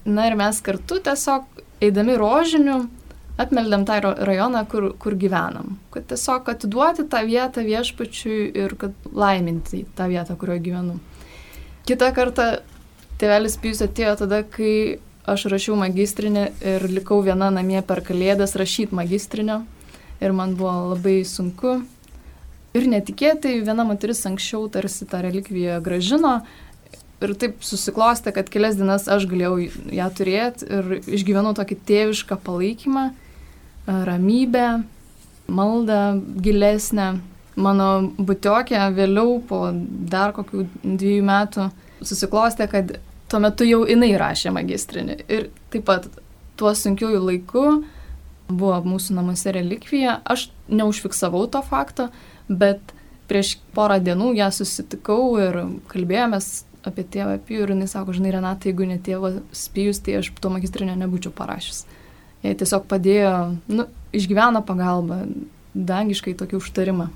na 0.06 0.28
ir 0.30 0.38
mes 0.38 0.60
kartu 0.62 1.00
tiesiog 1.02 1.64
eidami 1.86 2.18
rožiniu 2.20 2.84
apmeldėm 3.42 3.84
tą 3.88 3.98
rajoną, 4.04 4.62
kur, 4.72 4.92
kur 5.02 5.16
gyvenam. 5.20 5.76
Kad 5.94 6.08
tiesiog 6.12 6.48
atiduoti 6.54 7.08
tą 7.12 7.24
vietą 7.28 7.66
viešpačiui 7.66 8.52
ir 8.56 8.78
kad 8.80 8.96
laiminti 9.12 9.84
tą 9.98 10.08
vietą, 10.12 10.38
kurioje 10.40 10.64
gyvenu. 10.70 11.00
Kita 11.86 12.12
kartą 12.16 12.48
tėvelis 13.22 13.58
Pijus 13.62 13.84
atėjo 13.86 14.16
tada, 14.24 14.42
kai 14.48 15.00
aš 15.30 15.48
rašiau 15.52 15.78
magistrinį 15.80 16.46
ir 16.74 16.86
likau 16.92 17.20
viena 17.26 17.50
namie 17.54 17.82
per 17.86 18.02
kalėdas 18.06 18.56
rašyti 18.60 18.96
magistrinio. 18.96 19.64
Ir 20.24 20.32
man 20.32 20.56
buvo 20.56 20.94
labai 20.94 21.24
sunku. 21.28 21.82
Ir 22.76 22.88
netikėtai 22.92 23.58
viena 23.64 23.86
moteris 23.88 24.26
anksčiau 24.28 24.68
tarsi 24.72 25.08
tą 25.10 25.22
relikviją 25.26 25.82
gražino. 25.84 26.40
Ir 27.24 27.32
taip 27.40 27.62
susiklostė, 27.64 28.34
kad 28.36 28.50
kelias 28.52 28.76
dienas 28.76 29.08
aš 29.12 29.26
galėjau 29.32 29.70
ją 29.96 30.08
turėti 30.18 30.68
ir 30.68 30.98
išgyvenau 31.00 31.54
tokį 31.56 31.78
tėvišką 31.88 32.38
palaikymą, 32.44 33.06
ramybę, 33.88 34.68
maldą 35.48 36.02
gilesnę. 36.44 37.16
Mano 37.56 37.90
butiokė 38.20 38.82
vėliau 38.98 39.40
po 39.48 39.70
dar 40.12 40.36
kokių 40.36 40.66
dviejų 40.84 41.24
metų 41.24 41.70
susiklostė, 42.04 42.68
kad 42.68 42.98
tuo 43.32 43.42
metu 43.44 43.68
jau 43.68 43.84
jinai 43.88 44.14
rašė 44.20 44.54
magistrinį. 44.56 45.18
Ir 45.32 45.50
taip 45.74 45.88
pat 45.88 46.10
tuo 46.60 46.74
sunkiųjų 46.76 47.22
laiku 47.24 47.66
buvo 48.50 48.78
mūsų 48.86 49.18
namuose 49.18 49.54
relikvija. 49.56 50.20
Aš 50.26 50.50
neužfiksavau 50.70 51.46
to 51.52 51.62
fakto, 51.66 52.10
bet 52.50 52.94
prieš 53.30 53.56
porą 53.74 53.98
dienų 54.04 54.36
ją 54.38 54.52
susitikau 54.54 55.36
ir 55.42 55.62
kalbėjomės 55.92 56.64
apie 56.86 57.06
tėvą 57.16 57.40
Pijų 57.48 57.66
ir 57.66 57.74
jinai 57.74 57.88
sako, 57.90 58.14
žinai, 58.14 58.36
Renata, 58.36 58.70
jeigu 58.70 58.86
ne 58.86 59.00
tėvas 59.02 59.66
Pijus, 59.74 60.04
tai 60.06 60.20
aš 60.20 60.30
to 60.42 60.52
magistrinio 60.54 60.94
nebūčiau 61.00 61.34
parašęs. 61.34 61.86
Jie 62.46 62.54
tiesiog 62.60 62.86
padėjo, 62.86 63.32
nu, 63.74 63.88
išgyvena 64.14 64.62
pagalbą, 64.66 65.24
dangiškai 65.74 66.36
tokį 66.38 66.60
užtarimą. 66.60 67.10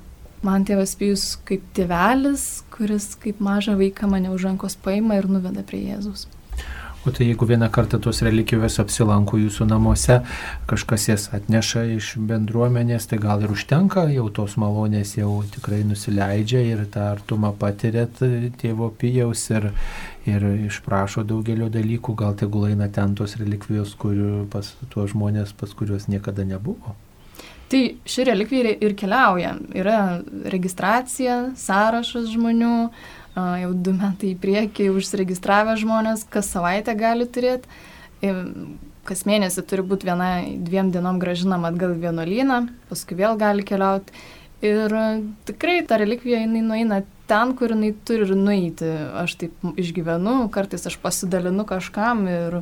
Man 0.46 0.63
tėvas 0.63 0.93
Pijus 0.96 1.34
kaip 1.48 1.63
tėvelis, 1.75 2.63
kuris 2.72 3.12
kaip 3.19 3.41
mažą 3.43 3.75
vaiką 3.79 4.08
mane 4.08 4.31
už 4.31 4.48
rankos 4.48 4.77
paima 4.79 5.17
ir 5.19 5.27
nuveda 5.27 5.65
prie 5.67 5.81
Jėzus. 5.89 6.29
O 7.08 7.12
tai 7.12 7.25
jeigu 7.29 7.46
vieną 7.48 7.69
kartą 7.72 7.96
tos 8.03 8.22
relikvijos 8.24 8.75
apsilanko 8.84 9.38
jūsų 9.39 9.67
namuose, 9.69 10.17
kažkas 10.67 11.08
jas 11.08 11.27
atneša 11.36 11.84
iš 11.96 12.10
bendruomenės, 12.27 13.08
tai 13.08 13.19
gal 13.24 13.43
ir 13.43 13.53
užtenka, 13.55 14.03
jau 14.12 14.25
tos 14.36 14.58
malonės 14.60 15.15
jau 15.15 15.31
tikrai 15.55 15.79
nusileidžia 15.88 16.63
ir 16.67 16.86
tą 16.91 17.08
artumą 17.13 17.53
patirėt 17.60 18.19
tėvo 18.60 18.91
pijaus 18.91 19.46
ir, 19.51 19.72
ir 20.27 20.48
išprašo 20.69 21.24
daugelio 21.27 21.72
dalykų, 21.72 22.15
gal 22.19 22.36
tegul 22.39 22.67
eina 22.67 22.91
ten 22.91 23.15
tos 23.15 23.39
relikvijos, 23.39 23.96
kurių 24.00 24.50
pas 24.51 24.75
tuos 24.88 25.15
žmonės, 25.15 25.55
pas 25.55 25.72
kuriuos 25.72 26.12
niekada 26.12 26.48
nebuvo. 26.48 27.00
Tai 27.70 27.82
ši 28.10 28.26
relikvija 28.26 28.74
ir 28.82 28.96
keliauja. 28.98 29.54
Yra 29.78 30.00
registracija, 30.50 31.52
sąrašas 31.60 32.32
žmonių, 32.34 32.76
jau 33.38 33.72
du 33.78 33.94
metai 33.94 34.32
į 34.34 34.40
priekį 34.42 34.90
užsiregistravę 34.98 35.76
žmonės, 35.78 36.26
kas 36.34 36.50
savaitę 36.50 36.96
gali 36.98 37.28
turėti. 37.30 37.70
Kas 39.06 39.22
mėnesį 39.30 39.64
turi 39.70 39.86
būti 39.86 40.10
viena, 40.10 40.32
dviem 40.66 40.90
dienom 40.94 41.22
gražinama 41.22 41.70
atgal 41.70 41.94
į 41.94 42.02
vienuolyną, 42.08 42.60
paskui 42.90 43.18
vėl 43.22 43.38
gali 43.40 43.66
keliauti. 43.66 44.18
Ir 44.66 44.92
tikrai 45.48 45.80
ta 45.88 46.02
relikvija 46.02 46.42
jinai 46.42 46.66
nueina 46.66 47.04
ten, 47.30 47.54
kur 47.56 47.72
jinai 47.72 47.94
turi 48.06 48.26
ir 48.26 48.34
nueiti. 48.36 48.90
Aš 49.22 49.38
taip 49.40 49.70
išgyvenu, 49.80 50.50
kartais 50.54 50.90
aš 50.90 50.98
pasidalinu 51.00 51.64
kažkam 51.70 52.26
ir 52.28 52.60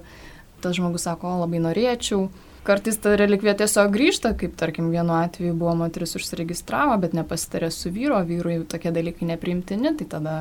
tas 0.62 0.76
žmogus 0.78 1.08
sako, 1.08 1.32
o 1.32 1.42
labai 1.46 1.64
norėčiau 1.64 2.28
kartais 2.67 3.00
ta 3.00 3.15
relikvija 3.15 3.55
tiesiog 3.62 3.91
grįžta, 3.93 4.33
kaip 4.38 4.57
tarkim 4.59 4.89
vienu 4.91 5.15
atveju 5.15 5.55
buvo 5.57 5.75
moteris 5.79 6.17
užsiregistravo, 6.19 6.97
bet 7.01 7.15
nepasitarė 7.15 7.71
su 7.71 7.91
vyru, 7.93 8.19
vyrui 8.27 8.59
tokie 8.69 8.91
dalykai 8.95 9.29
nepriimtini, 9.31 9.93
tai 10.00 10.07
tada, 10.12 10.36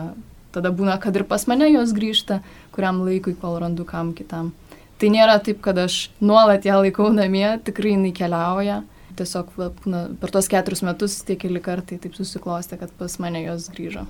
tada 0.55 0.73
būna, 0.75 0.99
kad 1.03 1.17
ir 1.17 1.27
pas 1.29 1.47
mane 1.51 1.71
jos 1.71 1.95
grįžta, 1.97 2.41
kuriam 2.75 3.05
laikui, 3.07 3.37
kol 3.39 3.61
randu 3.63 3.87
kam 3.89 4.13
kitam. 4.17 4.53
Tai 4.97 5.13
nėra 5.13 5.39
taip, 5.45 5.61
kad 5.65 5.79
aš 5.79 6.07
nuolat 6.25 6.67
ją 6.67 6.81
laikau 6.81 7.11
namie, 7.13 7.49
tikrai 7.65 7.95
jinai 7.95 8.15
keliauja. 8.17 8.83
Tiesiog 9.17 9.55
na, 9.89 10.03
per 10.21 10.29
tos 10.33 10.49
keturis 10.53 10.83
metus 10.85 11.15
tie 11.25 11.39
keli 11.41 11.61
kartai 11.65 11.97
taip 12.01 12.17
susiklostė, 12.19 12.77
kad 12.81 12.91
pas 12.99 13.15
mane 13.23 13.41
jos 13.47 13.71
grįžo. 13.73 14.05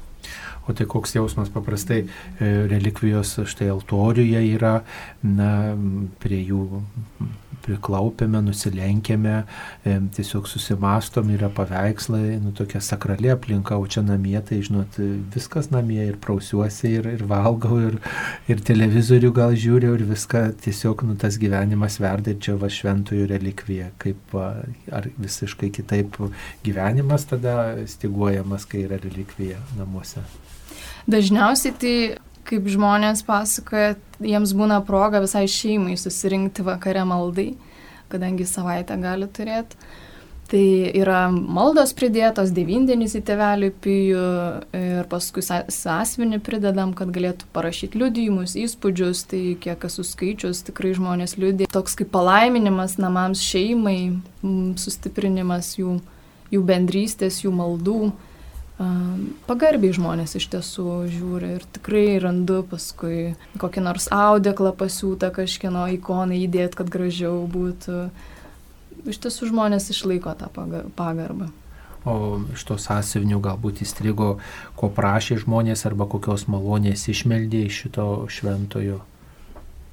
O 0.66 0.75
tai 0.75 0.87
koks 0.90 1.14
jausmas 1.14 1.50
paprastai 1.54 2.00
e, 2.02 2.08
relikvijos 2.73 3.37
štai 3.46 3.68
altoriuje 3.70 4.40
yra, 4.56 4.80
na, 5.23 5.50
prie 6.23 6.40
jų 6.42 6.64
priklaupėme, 7.66 8.40
nusilenkėme, 8.46 9.35
e, 9.85 9.96
tiesiog 10.16 10.49
susimastom, 10.50 11.30
yra 11.35 11.50
paveikslai, 11.52 12.38
nu 12.42 12.52
tokia 12.56 12.80
sakrali 12.85 13.32
aplinka, 13.35 13.78
o 13.78 13.87
čia 13.90 14.04
namie, 14.06 14.37
tai 14.46 14.61
žinot, 14.66 14.99
viskas 15.35 15.70
namie 15.75 16.00
ir 16.06 16.18
prausiuosi, 16.23 16.94
ir, 17.00 17.11
ir 17.18 17.26
valgau, 17.28 17.78
ir, 17.90 17.99
ir 18.50 18.62
televizorių 18.66 19.32
gal 19.37 19.56
žiūriu, 19.58 19.94
ir 19.99 20.06
viską 20.08 20.46
tiesiog, 20.64 21.06
nu 21.08 21.18
tas 21.20 21.38
gyvenimas 21.42 22.00
verda 22.02 22.32
ir 22.32 22.40
čia 22.42 22.56
va 22.61 22.70
šventųjų 22.73 23.28
relikvija, 23.35 23.90
kaip 24.02 24.37
ar 24.37 25.11
visiškai 25.18 25.73
kitaip 25.75 26.18
gyvenimas 26.66 27.28
tada 27.30 27.76
stiguojamas, 27.90 28.68
kai 28.70 28.87
yra 28.87 29.00
relikvija 29.02 29.61
namuose. 29.78 30.25
Dažniausiai 31.06 31.75
tai 31.78 31.96
kaip 32.47 32.67
žmonės 32.71 33.25
pasakoja, 33.26 33.95
jiems 34.23 34.55
būna 34.57 34.81
proga 34.87 35.21
visai 35.25 35.47
šeimai 35.50 35.97
susirinkti 36.00 36.65
vakare 36.67 37.05
maldai, 37.09 37.53
kadangi 38.12 38.47
savaitę 38.49 38.99
gali 39.03 39.29
turėti. 39.29 39.79
Tai 40.47 40.62
yra 40.95 41.25
maldos 41.35 41.91
pridėtos, 41.99 42.53
devindienis 42.55 43.17
į 43.19 43.23
tevelių 43.26 43.71
pijų 43.83 44.26
ir 44.79 45.09
paskui 45.11 45.43
sąsvinį 45.43 46.38
pridedam, 46.47 46.93
kad 46.95 47.11
galėtų 47.11 47.49
parašyti 47.57 47.99
liudijimus, 47.99 48.55
įspūdžius, 48.62 49.25
tai 49.33 49.41
kiek 49.59 49.88
esu 49.88 50.07
skaičius, 50.07 50.62
tikrai 50.69 50.93
žmonės 50.95 51.35
liudė. 51.43 51.67
Toks 51.75 51.99
kaip 51.99 52.12
palaiminimas 52.14 52.94
namams 53.03 53.42
šeimai, 53.42 54.20
sustiprinimas 54.79 55.73
jų, 55.81 55.99
jų 56.55 56.62
bendrystės, 56.70 57.42
jų 57.42 57.51
maldų 57.59 57.99
pagarbiai 59.49 59.95
žmonės 59.97 60.37
iš 60.37 60.49
tiesų 60.53 61.07
žiūri 61.09 61.53
ir 61.57 61.62
tikrai 61.73 62.19
randu 62.21 62.61
paskui 62.69 63.35
kokį 63.61 63.85
nors 63.87 64.09
audeklą 64.12 64.75
pasiūtą 64.77 65.31
kažkieno 65.33 65.87
ikoną 65.97 66.37
įdėt, 66.45 66.77
kad 66.77 66.91
gražiau 66.93 67.47
būtų. 67.49 68.11
Iš 69.07 69.23
tiesų 69.23 69.53
žmonės 69.53 69.89
išlaiko 69.95 70.35
tą 70.37 70.51
pagarbą. 70.99 71.49
O 72.07 72.39
iš 72.55 72.62
to 72.69 72.77
sąsivinių 72.79 73.41
galbūt 73.43 73.81
įstrigo, 73.83 74.37
ko 74.79 74.91
prašė 74.95 75.41
žmonės 75.43 75.87
arba 75.89 76.07
kokios 76.07 76.47
malonės 76.47 77.09
išmeldė 77.11 77.65
iš 77.67 77.81
šito 77.87 78.07
šventojo. 78.31 79.01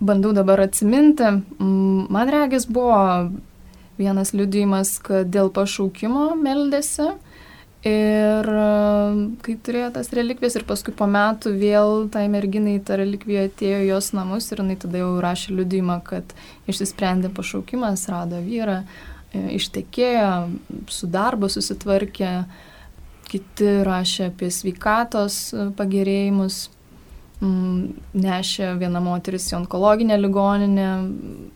Bandau 0.04 0.34
dabar 0.36 0.66
atsiminti. 0.66 1.30
Man 1.64 2.30
regis 2.30 2.68
buvo 2.68 3.32
vienas 3.98 4.34
liudijimas, 4.36 4.98
kad 5.02 5.30
dėl 5.32 5.50
pašaukimo 5.54 6.34
meldėsi 6.36 7.14
Ir 7.84 8.48
kai 9.44 9.54
turėjo 9.60 9.90
tas 9.98 10.08
relikvijas 10.16 10.56
ir 10.56 10.64
paskui 10.68 10.94
po 10.96 11.04
metų 11.12 11.52
vėl 11.60 12.06
tai 12.14 12.30
merginai 12.32 12.78
ta 12.80 12.96
relikvija 12.96 13.50
atėjo 13.50 13.82
jos 13.90 14.14
namus 14.16 14.48
ir 14.54 14.62
jinai 14.64 14.78
tada 14.80 15.02
jau 15.02 15.10
rašė 15.24 15.58
liudymą, 15.58 15.98
kad 16.08 16.32
išsisprendė 16.72 17.34
pašaukimas, 17.36 18.06
rado 18.08 18.40
vyrą, 18.46 18.86
e, 19.36 19.42
ištekėjo, 19.58 20.30
su 20.88 21.10
darbo 21.12 21.52
susitvarkė, 21.52 22.32
kiti 23.28 23.74
rašė 23.84 24.30
apie 24.32 24.48
sveikatos 24.48 25.42
e, 25.52 25.68
pagerėjimus, 25.76 26.70
nešė 27.44 28.70
viena 28.80 29.02
moteris 29.04 29.50
į 29.52 29.58
onkologinę 29.58 30.16
ligoninę 30.22 30.90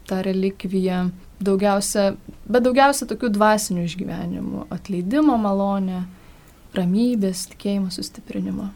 tą 0.09 0.19
relikviją. 0.25 1.05
Daugiausia, 1.39 2.15
bet 2.49 2.65
daugiausia 2.65 3.05
tokių 3.07 3.29
dvasinių 3.35 3.83
išgyvenimų- 3.85 4.67
atleidimo 4.75 5.37
malonė, 5.37 6.03
ramybės, 6.77 7.47
tikėjimo 7.53 7.91
sustiprinimo. 7.93 8.71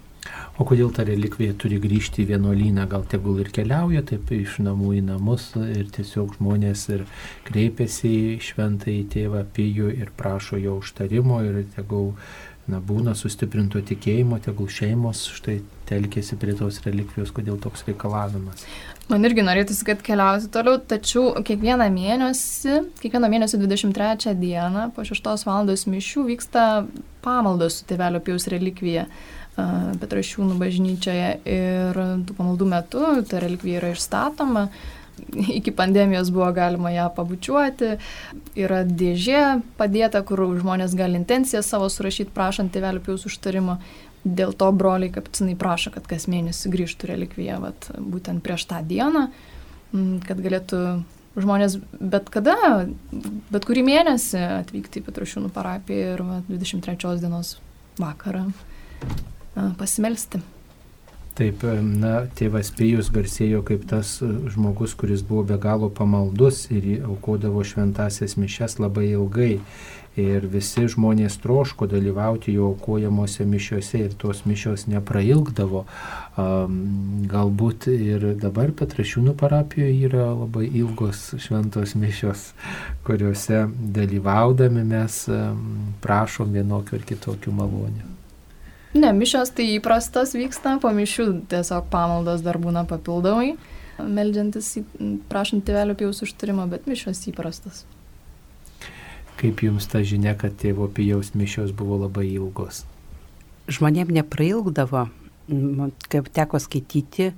O 0.62 0.66
kodėl 0.68 0.92
ta 0.94 1.06
relikvija 1.08 1.56
turi 1.58 1.80
grįžti 1.82 2.22
į 2.22 2.28
vienuolyną, 2.36 2.86
gal 2.92 3.08
tegul 3.10 3.40
ir 3.42 3.50
keliauja 3.56 4.04
taip 4.06 4.30
iš 4.36 4.60
namų 4.62 4.94
į 5.00 5.02
namus 5.08 5.48
ir 5.58 5.90
tiesiog 5.96 6.36
žmonės 6.38 6.86
ir 6.94 7.08
kreipiasi 7.48 8.12
į 8.36 8.38
šventąjį 8.52 9.02
tėvą 9.16 9.42
Pijų 9.56 9.90
ir 9.98 10.14
prašo 10.18 10.62
jo 10.62 10.78
užtarimo 10.84 11.42
ir 11.48 11.64
tegul 11.76 12.14
na, 12.70 12.78
būna 12.78 13.16
sustiprinto 13.18 13.82
tikėjimo, 13.82 14.38
tegul 14.44 14.70
šeimos 14.70 15.26
štai 15.36 15.60
telkėsi 15.90 16.38
prie 16.40 16.54
tos 16.56 16.80
relikvijos, 16.86 17.34
kodėl 17.36 17.58
toks 17.62 17.84
reikalavimas. 17.90 18.66
Man 19.12 19.26
irgi 19.28 19.44
norėtųsi, 19.44 19.84
kad 19.88 20.04
keliauti 20.06 20.48
toliau, 20.54 20.78
tačiau 20.80 21.42
kiekvieną 21.44 21.90
mėnesį, 21.92 22.78
kiekvieną 23.02 23.32
mėnesį 23.34 23.60
23 23.60 24.38
dieną 24.40 24.88
po 24.96 25.04
6 25.08 25.48
val. 25.50 25.68
mišių 25.68 26.26
vyksta 26.30 26.66
pamaldos 27.26 27.82
su 27.82 27.90
tėvelio 27.90 28.22
pijaus 28.24 28.48
relikvija. 28.54 29.08
Petrašiūnų 30.02 30.58
bažnyčioje 30.62 31.30
ir 31.46 32.02
tų 32.28 32.38
pamaldų 32.38 32.68
metu 32.72 33.06
ta 33.30 33.42
relikvija 33.44 33.82
yra 33.82 33.94
išstatoma, 33.96 34.68
iki 35.60 35.72
pandemijos 35.72 36.32
buvo 36.32 36.52
galima 36.56 36.92
ją 36.94 37.08
pabučiuoti, 37.16 37.96
yra 38.60 38.82
dėžė 38.88 39.62
padėta, 39.80 40.24
kur 40.28 40.44
žmonės 40.60 40.96
gali 40.98 41.20
intenciją 41.20 41.64
savo 41.66 41.90
surašyti, 41.92 42.34
prašant 42.36 42.74
tėvelio 42.74 43.04
pijaus 43.06 43.28
užtarimo. 43.30 43.80
Dėl 44.22 44.52
to 44.54 44.68
broliai 44.78 45.10
kapucinai 45.10 45.56
prašo, 45.58 45.90
kad 45.96 46.06
kas 46.06 46.28
mėnesį 46.30 46.70
grįžtų 46.70 47.08
relikvija, 47.10 47.56
vat, 47.64 47.88
būtent 47.98 48.44
prieš 48.46 48.68
tą 48.70 48.84
dieną, 48.86 49.24
kad 50.28 50.44
galėtų 50.46 50.82
žmonės 51.42 51.80
bet 51.98 52.30
kada, 52.30 52.56
bet 53.50 53.66
kurį 53.66 53.82
mėnesį 53.88 54.44
atvykti 54.60 55.02
į 55.02 55.08
Petrašiūnų 55.08 55.50
parapiją 55.56 56.14
ir 56.14 56.24
vat, 56.28 56.54
23 56.54 57.18
dienos 57.24 57.56
vakarą 57.98 58.52
pasimelsti. 59.80 60.42
Taip, 61.32 61.64
na, 61.64 62.26
tėvas 62.36 62.74
Pijus 62.76 63.08
garsėjo 63.14 63.62
kaip 63.64 63.86
tas 63.88 64.18
žmogus, 64.22 64.98
kuris 65.00 65.24
buvo 65.24 65.46
be 65.48 65.56
galo 65.62 65.88
pamaldus 65.88 66.66
ir 66.76 67.06
aukodavo 67.08 67.64
šventasias 67.64 68.36
mišes 68.36 68.82
labai 68.84 69.14
ilgai 69.14 69.54
ir 70.20 70.46
visi 70.52 70.84
žmonės 70.92 71.38
troško 71.40 71.88
dalyvauti 71.88 72.52
jo 72.58 72.68
aukojamose 72.74 73.46
mišiuose 73.48 74.04
ir 74.06 74.16
tos 74.20 74.44
mišios 74.46 74.86
neprailgdavo. 74.92 75.86
Galbūt 77.32 77.88
ir 77.96 78.28
dabar 78.42 78.76
Petrašiūnų 78.76 79.36
parapijoje 79.40 79.98
yra 80.10 80.30
labai 80.36 80.68
ilgos 80.68 81.30
šventos 81.40 81.96
mišios, 81.96 82.52
kuriuose 83.08 83.66
dalyvaudami 83.96 84.84
mes 84.88 85.24
um, 85.32 85.94
prašom 86.04 86.52
vienokių 86.60 87.00
ar 87.00 87.08
kitokių 87.14 87.56
malonių. 87.56 88.21
Ne, 88.92 89.14
mišios 89.16 89.54
tai 89.56 89.70
įprastas 89.78 90.34
vyksta, 90.36 90.76
po 90.84 90.92
mišių 90.92 91.26
tiesiog 91.52 91.86
pamaldos 91.94 92.42
dar 92.44 92.58
būna 92.60 92.84
papildomai, 92.90 93.54
meldžiantis, 94.04 94.74
prašant 95.32 95.64
tėvelio 95.68 95.96
pijaus 95.96 96.20
užtarimo, 96.26 96.66
bet 96.68 96.90
mišios 96.92 97.22
įprastas. 97.32 97.86
Kaip 99.40 99.64
jums 99.64 99.88
ta 99.88 100.02
žinia, 100.04 100.36
kad 100.36 100.58
tėvo 100.60 100.90
pijaus 100.92 101.32
mišios 101.40 101.72
buvo 101.72 102.02
labai 102.02 102.28
ilgos? 102.34 102.84
Žmonėm 103.72 104.12
neprailgdavo, 104.18 105.06
kaip 106.12 106.28
teko 106.36 106.60
skaityti, 106.60 107.30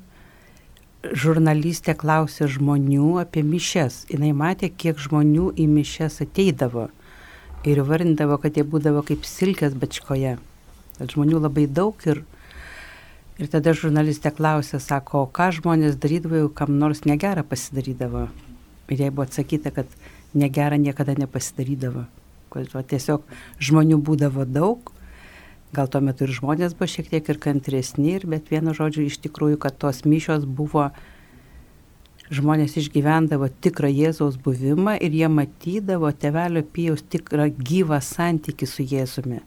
žurnalistė 1.03 1.93
klausė 1.99 2.47
žmonių 2.49 3.19
apie 3.21 3.43
mišes. 3.45 4.07
Jis 4.09 4.33
matė, 4.33 4.71
kiek 4.71 4.97
žmonių 4.97 5.51
į 5.59 5.67
mišes 5.69 6.21
ateidavo 6.25 6.87
ir 7.67 7.83
vardindavo, 7.85 8.39
kad 8.41 8.57
jie 8.57 8.65
būdavo 8.65 9.05
kaip 9.05 9.27
silkės 9.27 9.77
bačkoje. 9.77 10.37
Kad 11.03 11.17
žmonių 11.17 11.41
labai 11.43 11.65
daug 11.67 11.99
ir, 12.07 12.21
ir 13.35 13.49
tada 13.51 13.73
žurnalistė 13.75 14.29
klausė, 14.31 14.79
sako, 14.79 15.25
o 15.25 15.27
ką 15.27 15.49
žmonės 15.57 15.97
darydavo, 15.99 16.37
jeigu 16.39 16.51
kam 16.55 16.77
nors 16.79 17.03
negera 17.03 17.43
pasidarydavo. 17.43 18.29
Ir 18.87 19.03
jai 19.03 19.09
buvo 19.11 19.25
atsakyta, 19.27 19.73
kad 19.75 19.91
negera 20.31 20.79
niekada 20.79 21.17
nepasidarydavo. 21.19 22.05
Kad 22.55 22.71
va, 22.71 22.85
tiesiog 22.87 23.27
žmonių 23.59 23.99
būdavo 23.99 24.47
daug, 24.47 24.95
gal 25.75 25.91
tuo 25.91 25.99
metu 26.07 26.23
ir 26.23 26.37
žmonės 26.39 26.79
buvo 26.79 26.87
šiek 26.95 27.11
tiek 27.11 27.35
ir 27.35 27.43
kantresni, 27.49 28.13
ir, 28.15 28.23
bet 28.23 28.47
vienu 28.55 28.71
žodžiu 28.71 29.03
iš 29.09 29.19
tikrųjų, 29.27 29.59
kad 29.59 29.75
tos 29.83 30.05
mišios 30.07 30.47
buvo, 30.47 30.93
žmonės 32.31 32.79
išgyvendavo 32.79 33.51
tikrą 33.59 33.91
Jėzaus 33.91 34.39
buvimą 34.39 34.95
ir 35.03 35.19
jie 35.19 35.27
matydavo 35.27 36.15
tevelio 36.15 36.63
pijaus 36.63 37.03
tikrą 37.03 37.51
gyvą 37.59 37.99
santykį 37.99 38.71
su 38.71 38.87
Jėzumi. 38.87 39.43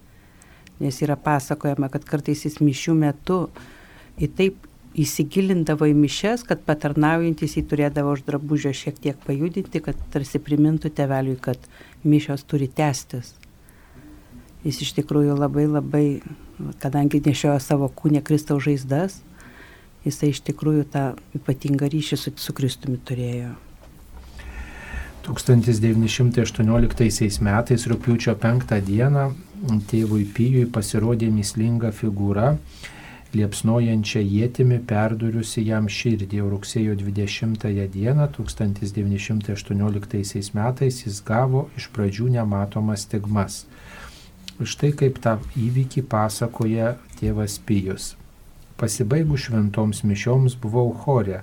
Nes 0.80 1.00
yra 1.00 1.16
pasakojama, 1.16 1.88
kad 1.88 2.04
kartais 2.04 2.44
jis 2.44 2.60
mišių 2.60 2.94
metu 3.00 3.46
į 4.20 4.28
taip 4.36 4.66
įsigilindavo 4.96 5.84
į 5.90 5.94
mišes, 5.96 6.44
kad 6.48 6.62
patarnaujantis 6.64 7.56
jį 7.58 7.62
turėdavo 7.70 8.12
už 8.16 8.22
drabužio 8.28 8.72
šiek 8.76 8.96
tiek 9.00 9.16
pajudinti, 9.26 9.80
kad 9.84 9.96
tarsi 10.12 10.38
primintų 10.40 10.88
teveliui, 10.96 11.36
kad 11.40 11.58
mišios 12.04 12.42
turi 12.48 12.68
tęstis. 12.68 13.34
Jis 14.64 14.80
iš 14.82 14.92
tikrųjų 14.96 15.36
labai 15.36 15.66
labai, 15.68 16.20
kadangi 16.82 17.20
nešiojo 17.24 17.60
savo 17.62 17.88
kūnę 17.92 18.22
Kristaus 18.24 18.64
žaizdas, 18.64 19.22
jisai 20.06 20.28
iš 20.32 20.40
tikrųjų 20.48 20.84
tą 20.92 21.04
ypatingą 21.36 21.86
ryšį 21.92 22.16
su, 22.20 22.30
su 22.40 22.52
Kristumi 22.56 22.98
turėjo. 22.98 23.50
1918 25.26 27.42
metais 27.42 27.86
rūpiučio 27.90 28.32
5 28.38 28.80
dieną 28.86 29.24
tėvui 29.90 30.24
Pijui 30.36 30.66
pasirodė 30.68 31.30
mislinga 31.32 31.90
figūra, 31.94 32.56
liepsnojančia 33.36 34.20
jėtimi 34.20 34.78
perduriusi 34.88 35.64
jam 35.66 35.88
širdį. 35.88 36.40
O 36.44 36.48
rugsėjo 36.52 36.94
20 37.00 37.88
dieną 37.94 38.28
1918 38.36 40.52
metais 40.56 41.06
jis 41.06 41.22
gavo 41.24 41.68
iš 41.76 41.84
pradžių 41.96 42.26
nematomas 42.38 43.00
stigmas. 43.08 43.64
Štai 44.56 44.92
kaip 44.96 45.18
tą 45.20 45.36
įvykį 45.60 46.02
pasakoja 46.08 46.96
tėvas 47.18 47.58
Pijus. 47.66 48.14
Pasibaigus 48.80 49.40
šventoms 49.48 49.98
mišioms 50.04 50.56
buvau 50.60 50.88
chore 51.04 51.42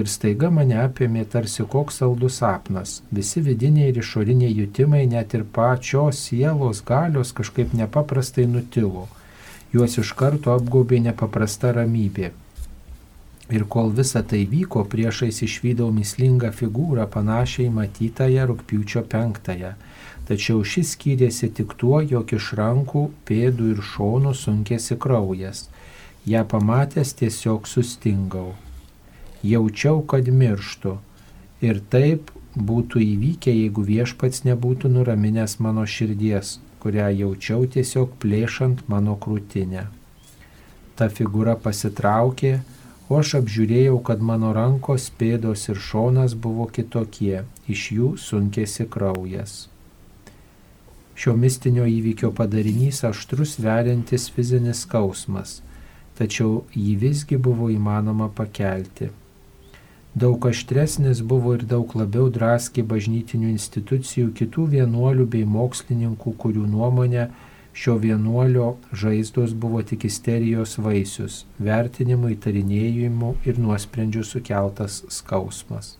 ir 0.00 0.08
staiga 0.12 0.50
mane 0.52 0.76
apėmė 0.82 1.24
tarsi 1.32 1.64
koks 1.72 2.00
saldus 2.02 2.40
sapnas. 2.42 3.00
Visi 3.18 3.42
vidiniai 3.48 3.90
ir 3.92 4.00
išoriniai 4.02 4.54
jutimai, 4.60 5.04
net 5.12 5.34
ir 5.38 5.44
pačios 5.58 6.20
sielos 6.28 6.82
galios 6.90 7.32
kažkaip 7.36 7.72
nepaprastai 7.80 8.46
nutilo. 8.50 9.06
Juos 9.72 9.96
iš 10.02 10.12
karto 10.18 10.52
apgaubė 10.56 11.00
nepaprasta 11.06 11.72
ramybė. 11.76 12.32
Ir 13.56 13.62
kol 13.70 13.92
visa 13.94 14.22
tai 14.26 14.42
vyko, 14.50 14.82
priešais 14.92 15.38
išvydau 15.46 15.92
mislingą 15.94 16.50
figūrą 16.60 17.06
panašiai 17.16 17.70
matytąją 17.70 18.48
rūpiučio 18.50 19.04
penktąją. 19.12 19.72
Tačiau 20.26 20.64
šis 20.66 20.96
skyrėsi 20.96 21.52
tik 21.54 21.76
tuo, 21.78 22.00
jog 22.02 22.34
iš 22.34 22.50
rankų, 22.58 23.06
pėdų 23.28 23.72
ir 23.76 23.82
šonų 23.94 24.34
sunkėsi 24.34 24.98
kraujas. 24.98 25.68
Ja 26.26 26.42
pamatęs 26.42 27.14
tiesiog 27.22 27.70
sustingau 27.70 28.48
jaučiau, 29.42 30.02
kad 30.02 30.28
mirštu. 30.28 30.96
Ir 31.64 31.80
taip 31.90 32.30
būtų 32.56 33.00
įvykę, 33.02 33.52
jeigu 33.52 33.84
viešpats 33.84 34.44
nebūtų 34.48 34.88
nuraminęs 34.92 35.58
mano 35.60 35.84
širdies, 35.86 36.58
kurią 36.80 37.10
jaučiau 37.20 37.66
tiesiog 37.66 38.16
plėšant 38.22 38.86
mano 38.88 39.16
krūtinę. 39.20 39.86
Ta 40.96 41.08
figūra 41.12 41.56
pasitraukė, 41.60 42.60
o 43.08 43.20
aš 43.20 43.36
apžiūrėjau, 43.40 43.98
kad 44.06 44.22
mano 44.24 44.52
rankos, 44.56 45.10
pėdos 45.20 45.68
ir 45.68 45.80
šonas 45.88 46.34
buvo 46.34 46.66
kitokie, 46.72 47.44
iš 47.68 47.90
jų 47.96 48.12
sunkėsi 48.20 48.88
kraujas. 48.88 49.66
Šio 51.16 51.32
mistinio 51.36 51.86
įvykio 51.88 52.32
padarinys 52.36 53.02
aštrus 53.08 53.56
veriantis 53.60 54.28
fizinis 54.32 54.82
skausmas, 54.84 55.60
tačiau 56.16 56.64
jį 56.76 56.96
visgi 57.04 57.38
buvo 57.40 57.70
įmanoma 57.72 58.28
pakelti. 58.28 59.08
Daug 60.16 60.46
aštresnis 60.48 61.20
buvo 61.20 61.50
ir 61.58 61.66
daug 61.68 61.90
labiau 61.92 62.30
draskė 62.32 62.80
bažnytinių 62.88 63.50
institucijų, 63.52 64.30
kitų 64.38 64.62
vienuolių 64.72 65.26
bei 65.34 65.44
mokslininkų, 65.44 66.32
kurių 66.40 66.62
nuomonė 66.72 67.26
šio 67.76 67.98
vienuolio 68.00 68.70
žaizdos 68.96 69.52
buvo 69.52 69.82
tik 69.84 70.06
isterijos 70.08 70.78
vaisius, 70.80 71.42
vertinimų, 71.60 72.32
įtarinėjimų 72.38 73.34
ir 73.44 73.60
nuosprendžių 73.60 74.24
sukeltas 74.24 75.02
skausmas. 75.12 75.98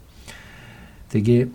Taigi 1.12 1.50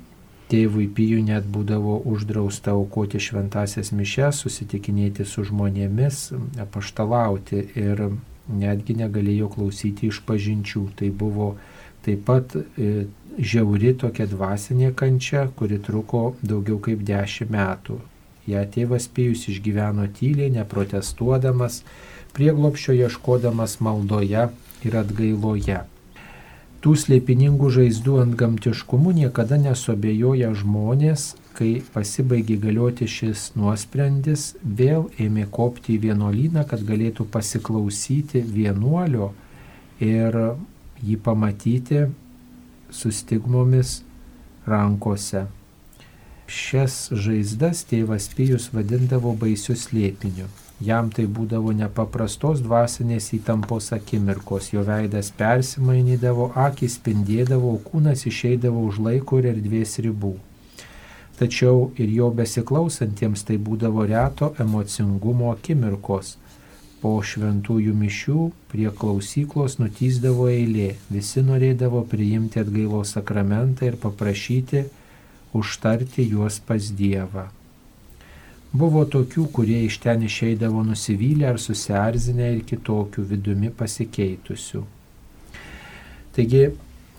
tėvui 0.53 0.85
Pijui 0.93 1.25
net 1.25 1.49
būdavo 1.49 1.97
uždrausta 2.13 2.75
aukoti 2.77 3.23
šventasias 3.25 3.89
mišes, 3.89 4.45
susitikinėti 4.45 5.25
su 5.25 5.47
žmonėmis, 5.49 6.27
apaštalauti 6.61 7.65
ir 7.73 8.11
netgi 8.51 9.01
negalėjo 9.01 9.49
klausyti 9.57 10.13
iš 10.13 10.21
pažinčių. 10.29 10.89
Tai 10.99 11.09
buvo 11.09 11.55
taip 12.05 12.23
pat 12.27 12.55
e, 12.55 13.05
žiauri 13.37 13.93
tokia 13.97 14.27
dvasinė 14.29 14.93
kančia, 14.97 15.47
kuri 15.55 15.79
truko 15.79 16.31
daugiau 16.41 16.79
kaip 16.83 17.03
dešimt 17.07 17.53
metų. 17.53 17.99
Ja 18.49 18.63
tėvas 18.65 19.05
Pijus 19.13 19.45
išgyveno 19.51 20.07
tyliai, 20.17 20.49
neprotestuodamas, 20.55 21.83
prieglopščio 22.33 22.97
ieškodamas 23.05 23.77
maldoje 23.85 24.49
ir 24.87 24.97
atgailoje. 24.97 25.83
Tų 26.81 26.95
slėpiningų 26.97 27.67
žaizdų 27.75 28.15
ant 28.23 28.33
gamtiškumų 28.39 29.11
niekada 29.19 29.59
nesobėjoja 29.61 30.49
žmonės, 30.57 31.35
kai 31.53 31.83
pasibaigė 31.93 32.57
galioti 32.63 33.05
šis 33.05 33.51
nuosprendis, 33.53 34.55
vėl 34.63 35.05
ėmė 35.21 35.45
kopti 35.53 35.99
į 35.99 36.01
vienuolyną, 36.07 36.65
kad 36.65 36.81
galėtų 36.87 37.27
pasiklausyti 37.29 38.41
vienuolio 38.41 39.29
ir 40.01 40.39
jį 41.05 41.17
pamatyti 41.25 42.05
su 42.91 43.11
stigmomis 43.11 44.01
rankose. 44.67 45.47
Šias 46.51 46.95
žaizdas 47.15 47.85
tėvas 47.87 48.27
Pijus 48.35 48.67
vadindavo 48.75 49.31
baisiu 49.39 49.77
slėpiniu. 49.79 50.49
Jam 50.81 51.11
tai 51.13 51.27
būdavo 51.29 51.71
nepaprastos 51.77 52.63
dvasinės 52.65 53.29
įtampos 53.37 53.91
akimirkos, 53.95 54.71
jo 54.73 54.81
veidas 54.83 55.29
persimainydavo, 55.37 56.49
akis 56.57 56.97
spindėdavo, 56.97 57.75
kūnas 57.85 58.25
išeidavo 58.25 58.81
už 58.89 58.97
laiko 59.05 59.39
ir 59.39 59.51
erdvės 59.53 59.99
ribų. 60.01 60.33
Tačiau 61.37 61.91
ir 62.01 62.09
jo 62.17 62.31
besiklausantiems 62.37 63.45
tai 63.45 63.59
būdavo 63.61 64.07
reto 64.09 64.51
emocingumo 64.61 65.53
akimirkos, 65.53 66.35
Po 67.01 67.15
šventųjų 67.25 67.95
mišių 67.97 68.41
prie 68.69 68.89
klausyklos 68.93 69.79
nutysdavo 69.81 70.45
eilė, 70.53 70.91
visi 71.09 71.41
norėdavo 71.41 72.03
priimti 72.11 72.61
atgailos 72.61 73.15
sakramentą 73.15 73.87
ir 73.89 73.97
paprašyti 74.03 74.83
užtarti 75.57 76.27
juos 76.29 76.59
pas 76.67 76.91
Dievą. 76.93 77.47
Buvo 78.71 79.01
tokių, 79.03 79.47
kurie 79.51 79.81
iš 79.87 79.97
ten 80.05 80.21
išeidavo 80.23 80.83
nusivylę 80.87 81.49
ar 81.49 81.57
susierzinę 81.59 82.53
ir 82.53 82.61
kitokių 82.69 83.25
vidumi 83.33 83.73
pasikeitusių. 83.81 84.85
Taigi, 86.37 86.61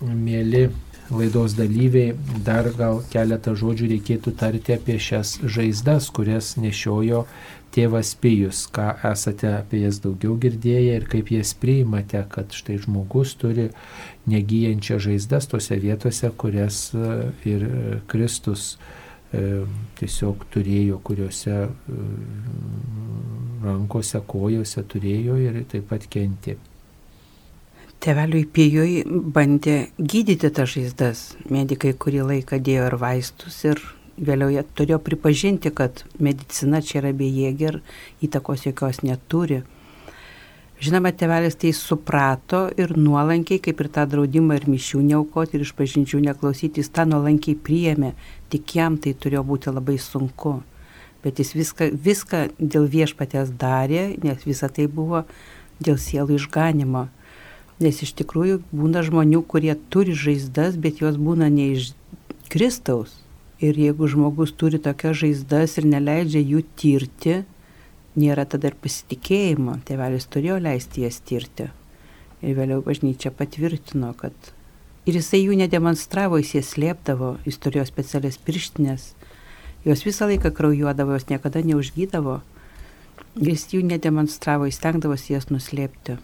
mėly 0.01 0.63
laidos 1.11 1.55
dalyviai, 1.57 2.13
dar 2.45 2.69
gal 2.77 3.01
keletą 3.11 3.55
žodžių 3.59 3.89
reikėtų 3.95 4.33
tarti 4.39 4.77
apie 4.77 4.99
šias 5.01 5.35
žaizdas, 5.43 6.09
kurias 6.13 6.55
nešiojo 6.57 7.25
tėvas 7.73 8.13
Pijus, 8.21 8.65
ką 8.73 8.91
esate 9.09 9.49
apie 9.57 9.83
jas 9.83 9.99
daugiau 10.03 10.35
girdėję 10.41 10.97
ir 10.99 11.07
kaip 11.09 11.31
jas 11.33 11.53
priimate, 11.57 12.21
kad 12.29 12.53
štai 12.53 12.77
žmogus 12.83 13.33
turi 13.41 13.69
negyjančią 14.29 14.99
žaizdas 15.07 15.49
tose 15.51 15.79
vietose, 15.81 16.29
kurias 16.37 16.83
e, 16.93 17.13
ir 17.49 17.65
Kristus 18.11 18.75
e, 19.33 19.63
tiesiog 19.99 20.45
turėjo, 20.53 21.01
kuriuose 21.07 21.55
e, 21.65 22.03
rankose, 23.65 24.21
kojose 24.27 24.85
turėjo 24.93 25.39
ir 25.41 25.63
taip 25.71 25.89
pat 25.89 26.07
kenti. 26.13 26.59
Teveliui 28.03 28.43
Pijui 28.51 29.03
bandė 29.07 29.93
gydyti 29.95 30.49
tas 30.51 30.73
žaizdas. 30.73 31.19
Medikai 31.47 31.93
kurį 31.95 32.25
laiką 32.33 32.57
dėjo 32.59 32.89
ir 32.89 32.95
vaistus 32.99 33.61
ir 33.63 33.79
vėliau 34.17 34.49
jie 34.51 34.63
turėjo 34.75 34.99
pripažinti, 35.05 35.71
kad 35.71 36.03
medicina 36.19 36.81
čia 36.83 36.99
yra 36.99 37.13
bejėgė 37.15 37.69
ir 37.69 37.79
įtakos 38.27 38.65
jokios 38.67 38.99
neturi. 39.07 39.61
Žinoma, 40.83 41.13
tevelis 41.15 41.55
tai 41.55 41.71
suprato 41.71 42.65
ir 42.75 42.91
nuolankiai, 42.99 43.61
kaip 43.63 43.79
ir 43.79 43.91
tą 43.95 44.03
draudimą 44.11 44.59
ir 44.59 44.67
mišių 44.67 44.99
neaukoti 45.07 45.55
ir 45.55 45.63
iš 45.63 45.71
pažinčių 45.79 46.19
neklausyti, 46.27 46.83
jis 46.83 46.91
tą 46.91 47.07
nuolankiai 47.07 47.55
priėmė, 47.55 48.11
tik 48.51 48.75
jam 48.81 48.99
tai 48.99 49.15
turėjo 49.15 49.47
būti 49.47 49.71
labai 49.71 49.95
sunku. 49.95 50.57
Bet 51.23 51.39
jis 51.39 51.55
viską, 51.55 51.93
viską 51.95 52.45
dėl 52.59 52.91
viešpatės 52.91 53.55
darė, 53.55 54.09
nes 54.27 54.43
visa 54.43 54.67
tai 54.67 54.91
buvo 54.91 55.23
dėl 55.79 55.95
sielų 55.95 56.35
išganimo. 56.41 57.07
Nes 57.83 57.99
iš 58.05 58.13
tikrųjų 58.15 58.61
būna 58.71 59.01
žmonių, 59.03 59.41
kurie 59.49 59.73
turi 59.91 60.15
žaizdas, 60.15 60.77
bet 60.79 61.01
jos 61.03 61.17
būna 61.19 61.49
ne 61.51 61.73
iš 61.73 61.91
Kristaus. 62.53 63.17
Ir 63.63 63.77
jeigu 63.79 64.07
žmogus 64.11 64.53
turi 64.55 64.79
tokias 64.79 65.19
žaizdas 65.19 65.77
ir 65.79 65.87
neleidžia 65.89 66.39
jų 66.43 66.63
tirti, 66.79 67.35
nėra 68.19 68.45
tada 68.47 68.71
ir 68.71 68.77
pasitikėjimo. 68.79 69.79
Tėvelis 69.87 70.27
turėjo 70.31 70.59
leisti 70.63 71.03
jas 71.05 71.19
tirti. 71.27 71.69
Ir 72.43 72.57
vėliau 72.57 72.83
bažnyčia 72.85 73.31
patvirtino, 73.35 74.11
kad 74.19 74.35
ir 75.07 75.19
jisai 75.19 75.43
jų 75.43 75.55
nedemonstravo, 75.59 76.39
jis 76.41 76.57
jas 76.59 76.73
slėpdavo, 76.75 77.37
jis 77.47 77.59
turėjo 77.63 77.87
specialias 77.87 78.39
pirštinės, 78.39 79.13
jos 79.87 80.03
visą 80.07 80.27
laiką 80.31 80.51
kraujuodavo, 80.55 81.15
jos 81.17 81.29
niekada 81.31 81.63
neužgydavo. 81.63 82.41
Jis 83.39 83.65
jų 83.73 83.81
nedemonstravo, 83.87 84.67
jis 84.69 84.77
stengdavosi 84.77 85.33
jas 85.33 85.49
nuslėpti. 85.49 86.19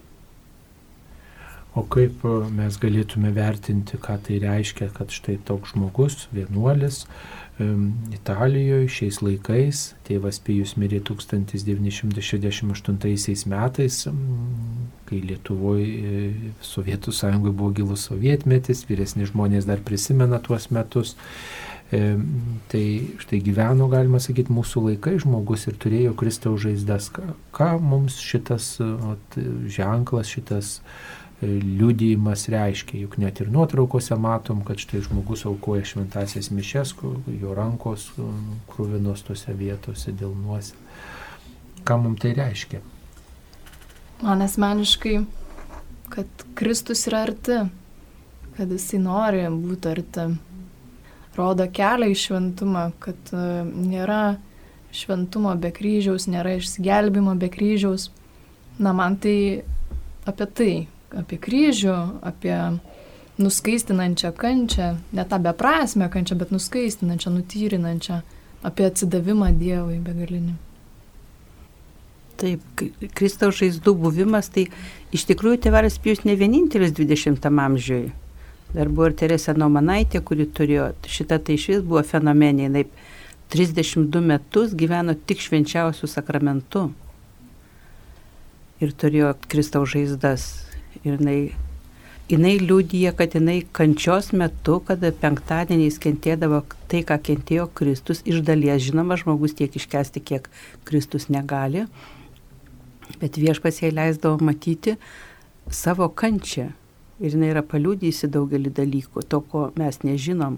O 1.77 1.83
kaip 1.85 2.23
mes 2.55 2.79
galėtume 2.81 3.29
vertinti, 3.35 3.99
ką 4.01 4.15
tai 4.25 4.39
reiškia, 4.41 4.87
kad 4.95 5.11
štai 5.13 5.35
toks 5.45 5.75
žmogus, 5.75 6.25
vienuolis, 6.33 7.03
Italijoje 8.15 8.87
šiais 8.87 9.17
laikais. 9.19 9.81
Tėvas 10.07 10.39
Pijus 10.39 10.77
mirė 10.79 11.03
1968 11.03 13.51
metais, 13.51 14.07
kai 15.09 15.19
Lietuvoje 15.25 16.53
Sovietų 16.63 17.11
sąjungoje 17.15 17.53
buvo 17.59 17.71
gilus 17.75 18.07
sovietmetis, 18.07 18.85
vyresni 18.87 19.27
žmonės 19.27 19.67
dar 19.67 19.79
prisimena 19.83 20.39
tuos 20.39 20.69
metus. 20.71 21.17
E, 21.91 22.15
tai 22.71 23.03
štai 23.19 23.39
gyveno, 23.43 23.89
galima 23.91 24.19
sakyti, 24.21 24.53
mūsų 24.53 24.81
laikai 24.91 25.19
žmogus 25.19 25.67
ir 25.67 25.75
turėjo 25.81 26.13
Kristaus 26.15 26.61
žaizdas. 26.63 27.09
Ką, 27.11 27.23
ką 27.51 27.79
mums 27.81 28.19
šitas 28.23 28.79
at, 28.79 29.35
ženklas, 29.67 30.27
šitas 30.31 30.79
liudijimas 31.41 32.49
reiškia, 32.51 32.99
juk 33.05 33.17
net 33.17 33.39
ir 33.39 33.51
nuotraukose 33.51 34.15
matom, 34.19 34.63
kad 34.67 34.81
štai 34.81 35.01
žmogus 35.05 35.45
aukoja 35.47 35.85
šventasias 35.87 36.51
mišes, 36.51 36.93
jo 37.39 37.55
rankos 37.55 38.09
krūvinos 38.73 39.23
tose 39.27 39.55
vietose 39.55 40.11
dėl 40.11 40.35
nuose. 40.35 40.75
Ką 41.87 41.95
mums 42.03 42.19
tai 42.19 42.33
reiškia? 42.35 42.81
Man 44.19 44.43
asmeniškai, 44.43 45.15
kad 46.11 46.43
Kristus 46.59 47.05
yra 47.07 47.23
arti, 47.29 47.61
kad 48.57 48.75
jisai 48.75 48.99
nori 48.99 49.47
būti 49.53 49.91
arti. 49.93 50.27
Rodo 51.39 51.63
kelią 51.71 52.09
į 52.11 52.15
šventumą, 52.19 52.89
kad 52.99 53.29
e, 53.31 53.41
nėra 53.63 54.35
šventumo 54.91 55.53
be 55.61 55.71
kryžiaus, 55.71 56.25
nėra 56.27 56.57
išsigelbimo 56.59 57.37
be 57.39 57.47
kryžiaus. 57.53 58.09
Na, 58.79 58.91
man 58.91 59.15
tai 59.23 59.61
apie 60.27 60.47
tai, 60.59 60.73
apie 61.17 61.39
kryžių, 61.41 61.97
apie 62.21 62.55
nuskaistinančią 63.39 64.31
kančią, 64.37 64.95
ne 65.13 65.25
tą 65.25 65.39
beprasmę 65.43 66.09
kančią, 66.09 66.35
bet 66.35 66.51
nuskaistinančią, 66.51 67.31
nutyrinančią, 67.31 68.21
apie 68.63 68.85
atsidavimą 68.85 69.53
Dievui 69.59 69.99
begalinį. 70.03 70.55
Taip, 72.39 72.63
Kristaus 73.15 73.57
žaizdų 73.59 73.95
buvimas, 73.99 74.47
tai 74.51 74.69
iš 75.15 75.25
tikrųjų 75.27 75.59
tėvelis 75.65 75.99
Pijus 75.99 76.23
ne 76.27 76.37
vienintelis 76.39 76.93
20 76.95 77.47
amžiui. 77.49 78.11
Dar 78.69 78.91
buvo 78.91 79.09
ir 79.09 79.15
Teresė 79.17 79.55
Nomanaitė, 79.57 80.21
kuri 80.21 80.45
turėjo, 80.45 80.91
šitą 81.09 81.39
tai 81.41 81.57
iš 81.57 81.67
vis 81.71 81.83
buvo 81.83 82.03
fenomenė, 82.05 82.67
jinai 82.67 82.85
32 83.49 84.21
metus 84.21 84.75
gyveno 84.77 85.15
tik 85.17 85.41
švenčiausių 85.41 86.07
sakramentų. 86.07 86.85
Ir 88.79 88.93
turėjo 88.95 89.33
Kristaus 89.51 89.91
žaizdas 89.91 90.45
Ir 91.07 91.15
jinai, 91.15 91.53
jinai 92.31 92.57
liūdija, 92.59 93.13
kad 93.15 93.35
jinai 93.37 93.61
kančios 93.75 94.31
metu, 94.35 94.79
kada 94.85 95.11
penktadieniais 95.15 95.99
kentėdavo 96.03 96.63
tai, 96.91 97.03
ką 97.07 97.19
kentėjo 97.29 97.69
Kristus, 97.77 98.23
iš 98.27 98.41
dalies 98.47 98.83
žinoma, 98.87 99.17
žmogus 99.19 99.55
tiek 99.55 99.75
iškesti, 99.79 100.23
kiek 100.23 100.49
Kristus 100.89 101.29
negali, 101.31 101.85
bet 103.21 103.39
viešpas 103.39 103.81
jai 103.83 103.93
leisdavo 103.95 104.41
matyti 104.43 104.97
savo 105.71 106.09
kančią. 106.09 106.69
Ir 107.19 107.35
jinai 107.35 107.51
yra 107.51 107.63
paliūdėjusi 107.67 108.29
daugelį 108.31 108.71
dalykų, 108.77 109.23
to, 109.27 109.41
ko 109.43 109.69
mes 109.79 109.97
nežinom. 110.07 110.55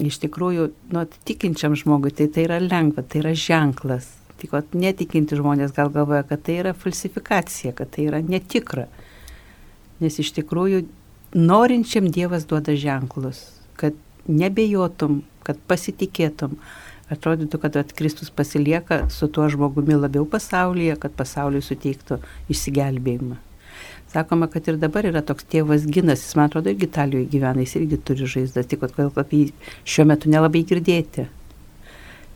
Iš 0.00 0.16
tikrųjų, 0.22 0.70
nu, 0.96 1.02
tikinčiam 1.28 1.76
žmogui 1.76 2.14
tai 2.16 2.30
tai 2.32 2.46
yra 2.46 2.56
lengva, 2.62 3.04
tai 3.04 3.20
yra 3.20 3.34
ženklas 3.36 4.08
Tik 4.42 4.54
netikinti 4.74 5.38
žmonės 5.38 5.74
gal 5.76 5.92
galvoja, 5.94 6.24
kad 6.26 6.42
tai 6.46 6.58
yra 6.62 6.74
falsifikacija, 6.76 7.74
kad 7.78 7.92
tai 7.94 8.08
yra 8.08 8.20
netikra. 8.24 8.88
Nes 10.02 10.18
iš 10.18 10.32
tikrųjų 10.36 10.82
norinčiam 11.38 12.10
Dievas 12.10 12.46
duoda 12.50 12.74
ženklus, 12.78 13.44
kad 13.80 13.94
nebejotum, 14.26 15.22
kad 15.46 15.60
pasitikėtum. 15.70 16.58
Atrodytų, 17.12 17.58
kad 17.60 17.92
Kristus 17.92 18.30
pasilieka 18.32 19.02
su 19.12 19.28
tuo 19.28 19.44
žmogumi 19.52 19.92
labiau 19.98 20.24
pasaulyje, 20.24 20.94
kad 21.02 21.12
pasauliui 21.12 21.60
suteiktų 21.62 22.16
išsigelbėjimą. 22.50 23.36
Sakoma, 24.14 24.48
kad 24.48 24.70
ir 24.70 24.78
dabar 24.80 25.04
yra 25.10 25.20
toks 25.26 25.44
tėvas 25.52 25.84
Ginas, 25.84 26.24
jis 26.24 26.38
man 26.38 26.48
atrodo 26.48 26.72
irgi 26.72 26.88
Italijoje 26.88 27.28
gyvena, 27.28 27.60
jis 27.60 27.76
irgi 27.80 28.00
turi 28.08 28.28
žaizdą, 28.30 28.64
tik 28.64 28.80
kad 28.80 29.20
apie 29.20 29.42
jį 29.42 29.72
šiuo 29.84 30.08
metu 30.08 30.32
nelabai 30.32 30.64
girdėti 30.64 31.26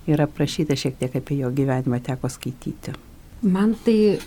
yra 0.09 0.27
prašyta 0.27 0.77
šiek 0.79 0.99
tiek 0.99 1.17
apie 1.21 1.39
jo 1.43 1.53
gyvenimą 1.55 2.01
teko 2.05 2.31
skaityti. 2.33 2.95
Man 3.43 3.75
tai 3.85 4.19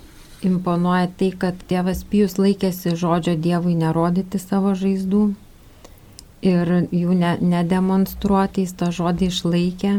imponuoja 0.46 1.10
tai, 1.18 1.32
kad 1.38 1.60
tėvas 1.70 2.06
Pijus 2.10 2.38
laikėsi 2.40 2.96
žodžio 2.98 3.36
Dievui 3.38 3.76
nerodyti 3.78 4.40
savo 4.42 4.74
žaizdų 4.78 5.26
ir 6.42 6.72
jų 6.90 7.18
ne, 7.18 7.36
nedemonstruoti, 7.42 8.66
jis 8.66 8.74
tą 8.78 8.90
žodį 8.96 9.30
išlaikė 9.30 9.94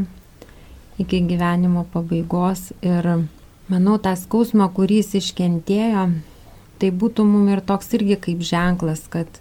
iki 1.02 1.22
gyvenimo 1.26 1.84
pabaigos 1.92 2.70
ir 2.84 3.08
manau 3.70 3.96
tą 4.02 4.12
skausmą, 4.18 4.68
kurį 4.74 5.00
jis 5.00 5.14
iškentėjo, 5.22 6.08
tai 6.78 6.90
būtų 6.90 7.24
mum 7.26 7.48
ir 7.52 7.62
toks 7.64 7.94
irgi 7.96 8.18
kaip 8.26 8.42
ženklas, 8.44 9.06
kad 9.10 9.40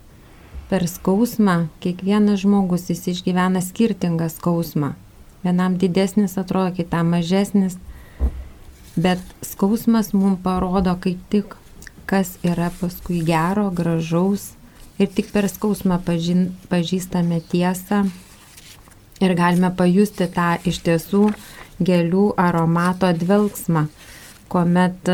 per 0.70 0.86
skausmą 0.88 1.68
kiekvienas 1.84 2.46
žmogus 2.46 2.90
jis 2.94 3.08
išgyvena 3.16 3.64
skirtingą 3.66 4.30
skausmą. 4.32 4.94
Vienam 5.44 5.78
didesnis 5.82 6.38
atrodo, 6.38 6.76
kitam 6.76 7.14
mažesnis. 7.16 7.78
Bet 8.96 9.22
skausmas 9.42 10.12
mums 10.14 10.42
parodo 10.44 10.98
kaip 11.02 11.22
tik, 11.32 11.56
kas 12.06 12.36
yra 12.44 12.70
paskui 12.82 13.22
gero, 13.26 13.70
gražaus. 13.72 14.52
Ir 15.02 15.10
tik 15.10 15.32
per 15.34 15.48
skausmą 15.50 15.98
pažin, 16.06 16.52
pažįstame 16.70 17.40
tiesą 17.50 18.04
ir 19.22 19.34
galime 19.38 19.72
pajusti 19.78 20.28
tą 20.36 20.52
iš 20.68 20.82
tiesų 20.86 21.24
gėlių 21.82 22.26
aromato 22.42 23.10
dvelgsmą, 23.18 23.88
kuomet 24.52 25.10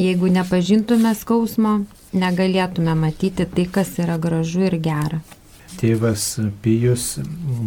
jeigu 0.00 0.30
nepažintume 0.32 1.14
skausmo, 1.16 1.80
negalėtume 2.12 2.96
matyti 2.96 3.46
tai, 3.46 3.66
kas 3.78 3.96
yra 4.02 4.16
gražu 4.18 4.66
ir 4.68 4.80
gera. 4.82 5.20
Tėvas 5.78 6.24
Pijus 6.64 7.20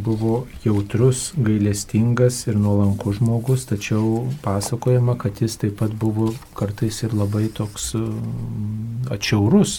buvo 0.04 0.44
jautrus, 0.66 1.30
gailestingas 1.39 2.42
ir 2.50 2.58
nuolankus 2.60 3.22
žmogus, 3.22 3.63
tačiau 3.70 4.26
pasakojama, 4.44 5.16
kad 5.22 5.39
jis 5.42 5.56
taip 5.62 5.78
pat 5.80 5.94
buvo 6.02 6.34
kartais 6.58 7.00
ir 7.06 7.16
labai 7.16 7.48
toks 7.56 7.94
mm, 8.00 9.08
atšiaurus, 9.16 9.78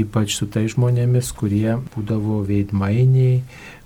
ypač 0.00 0.38
su 0.38 0.48
tai 0.48 0.64
žmonėmis, 0.72 1.34
kurie 1.36 1.76
būdavo 1.92 2.40
veidmainiai, 2.48 3.42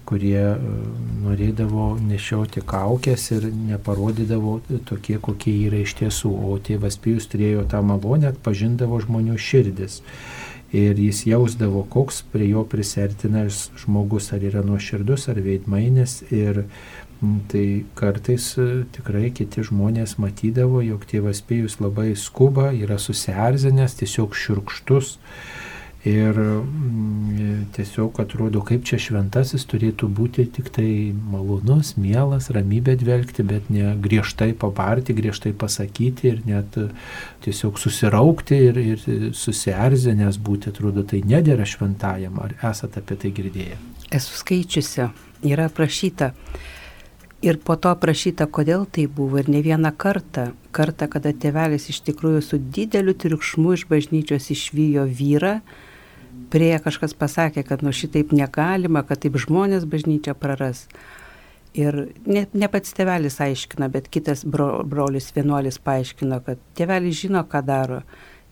kurie 0.07 0.39
mm, 0.55 0.95
norėdavo 1.27 1.91
nešioti 2.05 2.63
kaukės 2.69 3.27
ir 3.35 3.51
neparodydavo 3.51 4.61
tokie, 4.89 5.19
kokie 5.19 5.59
yra 5.67 5.83
iš 5.83 5.99
tiesų. 6.05 6.31
O 6.31 6.57
tėvas 6.63 7.01
Pijus 7.03 7.27
turėjo 7.33 7.67
tą 7.75 7.83
malonę, 7.83 8.31
atpažindavo 8.37 9.03
žmonių 9.03 9.41
širdis 9.51 10.03
ir 10.75 10.99
jis 10.99 11.25
jausdavo, 11.29 11.85
koks 11.91 12.23
prie 12.33 12.49
jo 12.51 12.65
prisertinas 12.67 13.69
žmogus, 13.79 14.33
ar 14.35 14.43
yra 14.43 14.65
nuoširdus, 14.67 15.29
ar 15.31 15.39
veidmainis. 15.45 16.23
Ir 16.35 16.65
tai 17.49 17.85
kartais 17.97 18.51
e, 18.59 18.67
tikrai 18.93 19.31
kiti 19.37 19.65
žmonės 19.65 20.17
matydavo, 20.21 20.83
jog 20.85 21.07
tėvas 21.09 21.41
Pėjus 21.47 21.79
labai 21.81 22.11
skuba, 22.19 22.73
yra 22.75 22.99
susierzinęs, 23.01 23.97
tiesiog 24.03 24.35
širkštus. 24.37 25.15
Ir 26.05 26.37
mm, 26.37 27.71
tiesiog 27.73 28.19
atrodo, 28.21 28.61
kaip 28.61 28.83
čia 28.85 28.99
šventasis 29.01 29.64
turėtų 29.71 30.11
būti 30.12 30.45
tik 30.53 30.69
tai 30.75 30.88
malonus, 31.17 31.95
mielas, 31.97 32.51
ramybė 32.53 32.99
dvelgti, 33.01 33.47
bet 33.49 33.71
ne 33.73 33.95
griežtai 34.05 34.51
pabarti, 34.53 35.17
griežtai 35.17 35.55
pasakyti 35.57 36.29
ir 36.29 36.43
net 36.45 36.77
tiesiog 37.47 37.81
susiraukti 37.81 38.59
ir, 38.67 38.81
ir 38.85 39.07
susierzinęs 39.33 40.37
būti, 40.45 40.75
atrodo, 40.75 41.07
tai 41.09 41.23
nedėra 41.25 41.64
šventajam. 41.64 42.37
Ar 42.45 42.53
esate 42.69 43.01
apie 43.01 43.17
tai 43.25 43.33
girdėję? 43.40 43.81
Esu 44.12 44.37
skaičiusi, 44.43 45.09
yra 45.49 45.71
aprašyta. 45.71 46.35
Ir 47.45 47.59
po 47.64 47.79
to 47.81 47.90
aprašyta, 47.93 48.45
kodėl 48.49 48.85
tai 48.88 49.07
buvo. 49.09 49.40
Ir 49.40 49.49
ne 49.53 49.64
vieną 49.64 49.90
kartą. 50.01 50.51
Kartą, 50.73 51.09
kada 51.12 51.33
tėvelis 51.33 51.90
iš 51.93 52.05
tikrųjų 52.07 52.45
su 52.45 52.61
dideliu 52.61 53.17
triukšmu 53.17 53.75
iš 53.77 53.88
bažnyčios 53.88 54.53
išvyjo 54.53 55.05
vyrą, 55.09 55.59
prie 56.55 56.77
kažkas 56.83 57.14
pasakė, 57.18 57.64
kad 57.66 57.83
nu 57.83 57.92
šitaip 57.94 58.33
negalima, 58.37 59.03
kad 59.07 59.25
taip 59.25 59.38
žmonės 59.40 59.87
bažnyčią 59.90 60.37
praras. 60.38 60.87
Ir 61.75 61.97
ne, 62.31 62.44
ne 62.55 62.68
pats 62.70 62.94
tėvelis 62.94 63.40
aiškina, 63.42 63.88
bet 63.90 64.07
kitas 64.14 64.44
bro, 64.47 64.85
brolis 64.87 65.33
vienuolis 65.35 65.81
paaiškino, 65.83 66.38
kad 66.47 66.62
tėvelis 66.79 67.18
žino, 67.25 67.42
ką 67.51 67.64
daro. 67.66 68.05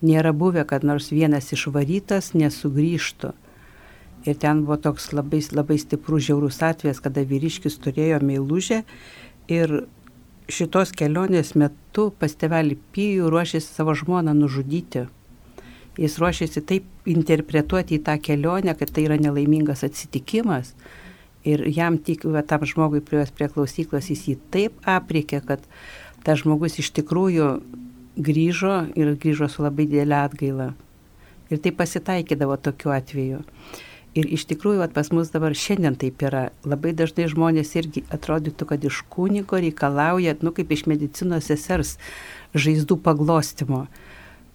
Nėra 0.03 0.33
buvę, 0.35 0.65
kad 0.67 0.83
nors 0.83 1.07
vienas 1.15 1.47
išvarytas 1.55 2.33
nesugrįžtų. 2.35 3.31
Ir 4.27 4.39
ten 4.39 4.65
buvo 4.67 4.75
toks 4.83 5.13
labai, 5.15 5.39
labai 5.55 5.79
stiprus 5.79 6.27
žiaurus 6.27 6.59
atvejas, 6.63 6.99
kada 7.03 7.23
vyriškis 7.27 7.79
turėjo 7.83 8.19
meilužę 8.23 8.83
ir 9.51 9.77
šitos 10.51 10.91
kelionės 10.95 11.55
metu 11.59 12.09
pas 12.19 12.35
tėvelį 12.35 12.79
Pijų 12.95 13.31
ruošėsi 13.31 13.79
savo 13.79 13.95
žmoną 13.95 14.35
nužudyti 14.35 15.07
jis 15.97 16.17
ruošiasi 16.21 16.63
taip 16.65 17.09
interpretuoti 17.09 17.97
į 17.99 18.03
tą 18.07 18.17
kelionę, 18.23 18.75
kad 18.77 18.91
tai 18.93 19.05
yra 19.07 19.17
nelaimingas 19.21 19.83
atsitikimas. 19.85 20.73
Ir 21.43 21.65
jam 21.67 21.97
tik, 21.99 22.23
va, 22.23 22.41
tam 22.47 22.63
žmogui 22.67 23.03
prie, 23.03 23.25
prie 23.35 23.49
klausyklos 23.51 24.09
jis 24.09 24.27
jį 24.29 24.37
taip 24.53 24.87
aprikė, 24.87 25.41
kad 25.43 25.65
tas 26.23 26.39
žmogus 26.39 26.79
iš 26.79 26.93
tikrųjų 26.95 27.49
grįžo 28.15 28.77
ir 28.95 29.15
grįžo 29.19 29.49
su 29.51 29.65
labai 29.65 29.87
didelė 29.89 30.21
atgaila. 30.23 30.69
Ir 31.51 31.59
tai 31.61 31.73
pasitaikydavo 31.75 32.55
tokiu 32.63 32.93
atveju. 32.95 33.41
Ir 34.13 34.27
iš 34.29 34.45
tikrųjų, 34.45 34.83
at 34.85 34.93
pas 34.93 35.09
mus 35.09 35.31
dabar 35.33 35.55
šiandien 35.57 35.97
taip 35.97 36.21
yra. 36.21 36.51
Labai 36.69 36.93
dažnai 36.93 37.25
žmonės 37.31 37.73
irgi 37.79 38.03
atrodytų, 38.13 38.67
kad 38.69 38.85
iš 38.85 39.01
kūnigo 39.09 39.57
reikalauja, 39.57 40.37
nu 40.45 40.53
kaip 40.53 40.71
iš 40.71 40.85
medicinos 40.89 41.49
sesers, 41.49 41.95
žaizdų 42.53 42.99
paglostimo. 43.01 43.87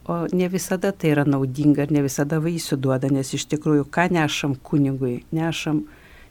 O 0.09 0.27
ne 0.33 0.49
visada 0.49 0.89
tai 0.93 1.11
yra 1.13 1.27
naudinga 1.29 1.85
ir 1.85 1.91
ne 1.93 2.01
visada 2.01 2.39
vaisių 2.41 2.79
duoda, 2.81 3.11
nes 3.13 3.29
iš 3.37 3.45
tikrųjų, 3.53 3.85
ką 3.93 4.07
nešam 4.17 4.55
kunigui, 4.65 5.19
nešam 5.37 5.83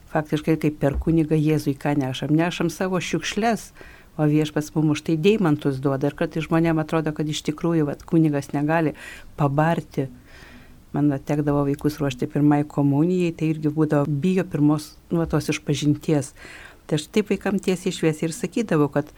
faktiškai 0.09 0.55
kaip 0.63 0.79
per 0.81 0.95
kunigą 0.97 1.37
Jėzui, 1.37 1.75
ką 1.77 1.93
nešam, 2.01 2.33
nešam 2.33 2.71
savo 2.73 2.97
šiukšles, 2.97 3.67
o 4.17 4.25
viešpas 4.25 4.71
mums 4.73 4.95
už 4.95 5.03
tai 5.05 5.17
deimantus 5.21 5.77
duoda. 5.77 6.09
Ir 6.09 6.17
kad 6.17 6.33
žmonėm 6.33 6.81
atrodo, 6.81 7.13
kad 7.13 7.29
iš 7.29 7.43
tikrųjų 7.51 7.85
vat, 7.91 8.01
kunigas 8.01 8.49
negali 8.55 8.95
pabarti. 9.37 10.07
Man 10.95 11.13
tekdavo 11.21 11.67
vaikus 11.67 11.99
ruošti 12.01 12.25
pirmai 12.33 12.63
komunijai, 12.65 13.35
tai 13.37 13.51
irgi 13.53 13.69
būdavo 13.69 14.09
bijo 14.09 14.47
pirmos 14.49 14.95
nuotos 15.13 15.51
išpažinties. 15.53 16.33
Tai 16.89 16.97
aš 16.97 17.11
taip 17.13 17.29
vaikam 17.29 17.61
tiesiai 17.61 17.93
išviesiai 17.93 18.31
ir 18.31 18.33
sakydavau, 18.33 18.89
kad 18.89 19.13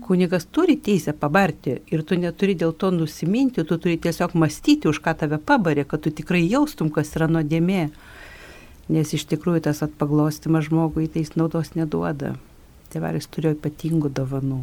kunigas 0.00 0.46
turi 0.50 0.76
teisę 0.76 1.12
pabarti 1.12 1.76
ir 1.92 2.02
tu 2.08 2.18
neturi 2.18 2.56
dėl 2.58 2.74
to 2.76 2.90
nusiminti, 2.94 3.64
tu 3.64 3.78
turi 3.78 3.98
tiesiog 4.02 4.34
mąstyti, 4.34 4.88
už 4.90 5.00
ką 5.04 5.14
tave 5.22 5.38
pabarė, 5.38 5.86
kad 5.88 6.02
tu 6.04 6.10
tikrai 6.10 6.42
jaustum, 6.48 6.90
kas 6.90 7.14
yra 7.16 7.28
nuodėmė. 7.30 7.88
Nes 8.92 9.14
iš 9.14 9.24
tikrųjų 9.30 9.64
tas 9.68 9.82
atpaglostimas 9.86 10.66
žmogui 10.68 11.08
tai 11.08 11.22
jis 11.22 11.36
naudos 11.38 11.74
neduoda. 11.78 12.34
Tėvelis 12.92 13.30
turėjo 13.30 13.56
ypatingų 13.56 14.10
dovanų. 14.12 14.62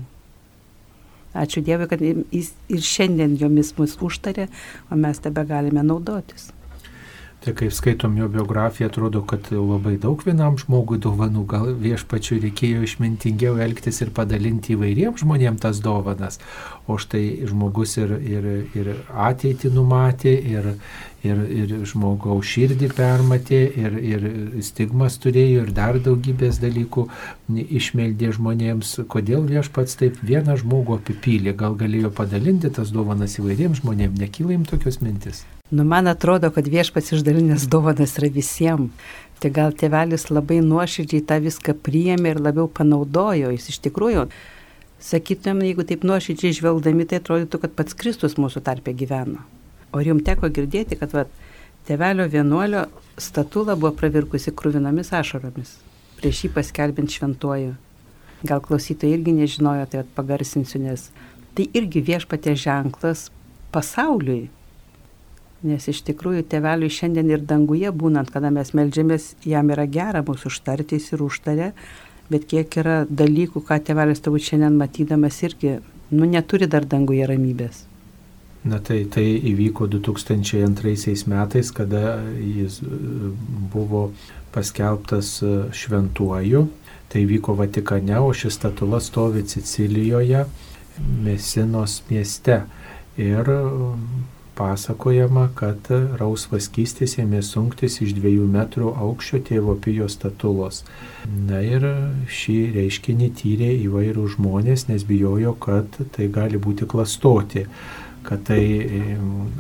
Ačiū 1.34 1.62
Dievui, 1.62 1.88
kad 1.90 2.02
jis 2.02 2.54
ir 2.74 2.86
šiandien 2.86 3.36
jomis 3.38 3.76
mus 3.78 3.96
užtarė, 4.02 4.48
o 4.90 4.98
mes 4.98 5.22
tebe 5.22 5.46
galime 5.46 5.84
naudotis. 5.86 6.50
Tai 7.40 7.54
kaip 7.56 7.72
skaitom 7.72 8.18
jo 8.20 8.28
biografiją, 8.28 8.90
atrodo, 8.90 9.22
kad 9.24 9.46
labai 9.56 9.94
daug 10.04 10.20
vienam 10.28 10.58
žmogui 10.60 10.98
dovanų, 11.00 11.46
gal 11.48 11.70
viešpačiu 11.80 12.36
reikėjo 12.44 12.82
išmintingiau 12.84 13.54
elgtis 13.64 14.02
ir 14.04 14.10
padalinti 14.12 14.74
įvairiems 14.76 15.24
žmonėms 15.24 15.62
tas 15.64 15.80
dovanas. 15.80 16.36
O 16.84 16.98
štai 17.00 17.48
žmogus 17.48 17.96
ir, 18.02 18.12
ir, 18.20 18.48
ir 18.76 18.90
ateitį 19.16 19.72
numatė, 19.72 20.34
ir, 20.52 20.68
ir, 21.24 21.40
ir 21.62 21.72
žmogaus 21.88 22.50
širdį 22.50 22.90
permatė, 22.98 23.62
ir, 23.86 23.96
ir 24.10 24.28
stigmas 24.68 25.16
turėjo, 25.24 25.64
ir 25.64 25.72
dar 25.78 26.02
daugybės 26.04 26.60
dalykų 26.60 27.06
išmeldė 27.80 28.34
žmonėms. 28.36 28.98
Kodėl 29.16 29.48
viešpats 29.48 29.96
taip 30.02 30.20
vieną 30.20 30.58
žmogų 30.60 31.00
apipylė, 31.00 31.56
gal 31.64 31.80
galėjo 31.80 32.12
padalinti 32.20 32.74
tas 32.82 32.92
dovanas 32.92 33.40
įvairiems 33.40 33.80
žmonėms, 33.80 34.20
nekyla 34.26 34.58
jums 34.58 34.76
tokios 34.76 35.00
mintis? 35.00 35.46
Nu, 35.70 35.84
man 35.86 36.08
atrodo, 36.10 36.50
kad 36.50 36.68
viešpats 36.68 37.12
išdalinęs 37.14 37.68
dovanas 37.70 38.16
yra 38.18 38.32
visiems. 38.34 38.90
Tai 39.40 39.52
gal 39.56 39.72
tėvelis 39.72 40.26
labai 40.34 40.58
nuoširdžiai 40.66 41.24
tą 41.30 41.38
viską 41.44 41.76
priėmė 41.86 42.34
ir 42.34 42.42
labiau 42.44 42.66
panaudojo. 42.68 43.54
Jis 43.54 43.70
iš 43.72 43.78
tikrųjų, 43.86 44.26
sakytumėm, 45.00 45.62
jeigu 45.70 45.86
taip 45.88 46.04
nuoširdžiai 46.10 46.58
žvelgdami, 46.58 47.06
tai 47.08 47.22
atrodytų, 47.22 47.62
kad 47.62 47.78
pats 47.78 47.96
Kristus 47.96 48.36
mūsų 48.42 48.66
tarpe 48.66 48.96
gyveno. 48.98 49.46
O 49.96 50.02
jums 50.04 50.26
teko 50.28 50.50
girdėti, 50.52 50.98
kad 51.00 51.14
va, 51.16 51.24
tėvelio 51.88 52.28
vienuolio 52.34 52.88
statula 53.22 53.78
buvo 53.80 53.94
pravirkusi 54.02 54.52
krūvinomis 54.52 55.14
ašaromis, 55.16 55.78
prieš 56.20 56.44
jį 56.44 56.54
paskelbint 56.58 57.16
šventuoju. 57.16 57.78
Gal 58.44 58.62
klausytojai 58.66 59.16
irgi 59.16 59.38
nežinojo, 59.38 59.88
tai 59.92 60.04
pagarsinsiu, 60.18 60.82
nes 60.84 61.10
tai 61.56 61.70
irgi 61.78 62.04
viešpatė 62.12 62.58
ženklas 62.60 63.30
pasauliui 63.72 64.50
Nes 65.68 65.90
iš 65.92 66.06
tikrųjų 66.08 66.46
tėveliui 66.48 66.88
šiandien 66.94 67.34
ir 67.34 67.42
danguje 67.44 67.92
būnant, 67.92 68.30
kada 68.32 68.48
mes 68.56 68.72
melžiamės, 68.72 69.34
jam 69.44 69.74
yra 69.74 69.84
gera 69.92 70.22
mūsų 70.24 70.48
užtartis 70.48 71.10
ir 71.12 71.24
užtarė, 71.26 71.74
bet 72.32 72.46
kiek 72.48 72.78
yra 72.80 73.02
dalykų, 73.10 73.66
ką 73.68 73.82
tėvelis 73.84 74.24
turbūt 74.24 74.46
šiandien 74.54 74.80
matydamas 74.80 75.42
irgi, 75.44 75.80
nu, 76.16 76.24
neturi 76.24 76.70
dar 76.72 76.88
danguje 76.88 77.28
ramybės. 77.28 77.84
Na 78.64 78.80
tai, 78.84 79.04
tai 79.12 79.26
įvyko 79.52 79.88
2002 79.92 81.28
metais, 81.32 81.72
kada 81.76 82.20
jis 82.40 82.82
e, 82.84 82.90
buvo 83.74 84.10
paskelbtas 84.56 85.38
e, 85.44 85.54
šventuoju. 85.76 86.66
Tai 87.10 87.22
vyko 87.26 87.56
Vatikane, 87.58 88.20
o 88.20 88.34
ši 88.36 88.52
statula 88.54 89.00
stovi 89.02 89.42
Sicilijoje, 89.48 90.44
Mesinos 91.24 92.04
mieste. 92.10 92.62
Ir 93.18 93.50
pasakojama, 94.60 95.48
kad 95.56 95.88
rausvas 96.20 96.68
kystis 96.76 97.16
ėmė 97.24 97.40
sunktis 97.46 98.00
iš 98.04 98.12
dviejų 98.18 98.48
metrų 98.52 98.92
aukščio 99.06 99.40
tėvo 99.48 99.78
pijo 99.80 100.10
statulos. 100.12 100.84
Na 101.48 101.62
ir 101.64 101.86
šį 102.40 102.58
reiškinį 102.76 103.30
tyrė 103.40 103.72
įvairių 103.86 104.28
žmonės, 104.36 104.90
nes 104.92 105.08
bijojo, 105.08 105.56
kad 105.64 105.96
tai 106.16 106.28
gali 106.36 106.60
būti 106.60 106.90
klastoti, 106.90 107.66
kad 108.28 108.44
tai 108.52 108.62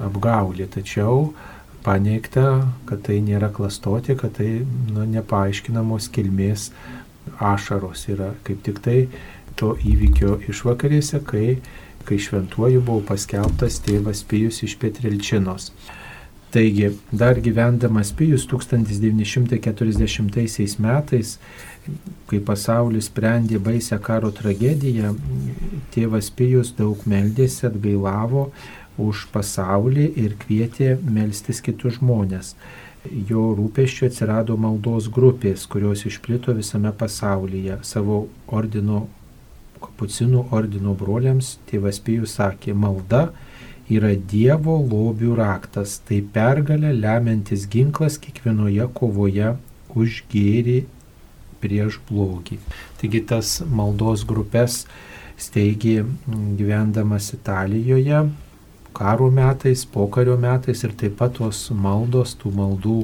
apgaulė. 0.10 0.68
Tačiau 0.76 1.32
paneigta, 1.86 2.46
kad 2.90 3.04
tai 3.08 3.22
nėra 3.24 3.54
klastoti, 3.56 4.18
kad 4.20 4.36
tai 4.38 4.52
nu, 4.92 5.08
nepaaiškinamos 5.16 6.12
kilmės 6.16 6.70
ašaros 7.40 8.08
yra 8.12 8.34
kaip 8.44 8.64
tik 8.66 8.82
tai 8.84 9.00
to 9.60 9.76
įvykio 9.86 10.40
išvakarėse, 10.52 11.22
kai 11.28 11.60
kai 12.10 12.18
šventuoju 12.26 12.82
buvo 12.82 13.06
paskelbtas 13.14 13.80
tėvas 13.86 14.26
Pijus 14.28 14.64
iš 14.66 14.74
Petrilčinos. 14.82 15.72
Taigi, 16.50 16.98
dar 17.12 17.38
gyvendamas 17.46 18.10
Pijus 18.18 18.48
1940 18.50 20.80
metais, 20.82 21.38
kai 22.30 22.40
pasaulis 22.42 23.06
sprendė 23.12 23.60
baisę 23.62 24.00
karo 24.02 24.32
tragediją, 24.34 25.14
tėvas 25.94 26.32
Pijus 26.34 26.74
daug 26.80 26.98
meldėsi, 27.06 27.68
atgailavo 27.70 28.50
už 29.00 29.28
pasaulį 29.34 30.06
ir 30.24 30.36
kvietė 30.42 30.98
melstis 31.06 31.62
kitus 31.62 31.94
žmonės. 32.00 32.56
Jo 33.30 33.54
rūpeščiu 33.56 34.06
atsirado 34.10 34.58
maldos 34.58 35.08
grupės, 35.14 35.68
kurios 35.70 36.06
išplito 36.10 36.54
visame 36.58 36.92
pasaulyje. 36.92 37.78
Savo 37.86 38.28
ordino 38.48 39.08
kapucinų 39.84 40.48
ordino 40.56 40.96
broliams 40.98 41.58
tėvas 41.70 42.02
Pijus 42.04 42.38
sakė, 42.40 42.74
malda 42.74 43.30
yra 43.90 44.14
Dievo 44.32 44.78
lobių 44.84 45.34
raktas, 45.40 45.98
tai 46.06 46.22
pergalė 46.36 46.94
lemiantis 46.94 47.66
ginklas 47.72 48.20
kiekvienoje 48.22 48.86
kovoje 48.98 49.56
už 49.98 50.24
gėrį 50.32 50.84
prieš 51.60 52.00
blogį. 52.10 52.60
Taigi 53.00 53.24
tas 53.32 53.58
maldos 53.66 54.26
grupės 54.28 54.84
steigė 55.40 56.04
gyvendamas 56.60 57.32
Italijoje, 57.36 58.28
karo 58.94 59.30
metais, 59.32 59.86
pokario 59.86 60.38
metais 60.38 60.84
ir 60.84 60.94
taip 61.00 61.18
pat 61.20 61.38
tos 61.40 61.70
maldos, 61.72 62.36
tų 62.40 62.52
maldų 62.56 63.00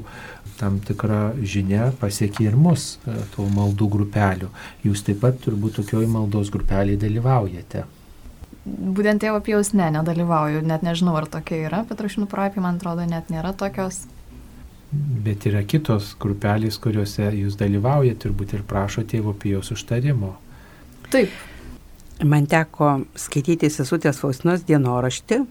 tam 0.59 0.79
tikra 0.83 1.33
žinia 1.41 1.91
pasiekė 1.99 2.49
ir 2.49 2.57
mus, 2.59 2.95
e, 3.07 3.15
tų 3.35 3.47
maldų 3.55 3.89
grupelių. 3.97 4.49
Jūs 4.85 5.03
taip 5.07 5.21
pat 5.23 5.39
turbūt 5.43 5.79
tokioj 5.81 6.07
maldos 6.11 6.51
grupelėje 6.53 7.01
dalyvaujate. 7.05 7.85
Būtent 8.65 9.21
tėvo 9.21 9.41
pijaus 9.45 9.73
ne, 9.77 9.91
nedalyvauju, 9.93 10.63
net 10.65 10.85
nežinau, 10.85 11.13
ar 11.19 11.27
tokia 11.29 11.67
yra, 11.67 11.83
Petrašinų 11.85 12.25
parapija, 12.31 12.63
man 12.65 12.79
atrodo, 12.79 13.05
net 13.05 13.29
nėra 13.29 13.53
tokios. 13.53 14.05
Bet 15.25 15.45
yra 15.45 15.61
kitos 15.67 16.13
grupelės, 16.21 16.79
kuriuose 16.81 17.29
jūs 17.35 17.59
dalyvaujate, 17.59 18.23
turbūt 18.25 18.55
ir 18.55 18.63
prašo 18.65 19.03
tėvo 19.05 19.35
pijaus 19.37 19.69
užtarimo. 19.75 20.33
Taip. 21.13 21.33
Man 22.23 22.47
teko 22.47 23.01
skaityti 23.19 23.67
sesutės 23.69 24.21
Faustinos 24.21 24.63
dienoraštį 24.65 25.41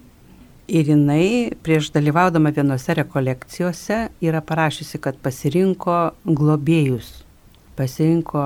Ir 0.65 0.89
jinai 0.89 1.53
prieš 1.61 1.91
dalyvaudama 1.93 2.49
vienose 2.57 2.95
rekolekcijose 2.97 3.99
yra 4.25 4.41
parašiusi, 4.41 4.97
kad 4.97 5.19
pasirinko 5.21 6.15
globėjus. 6.25 7.11
Pasirinko, 7.77 8.45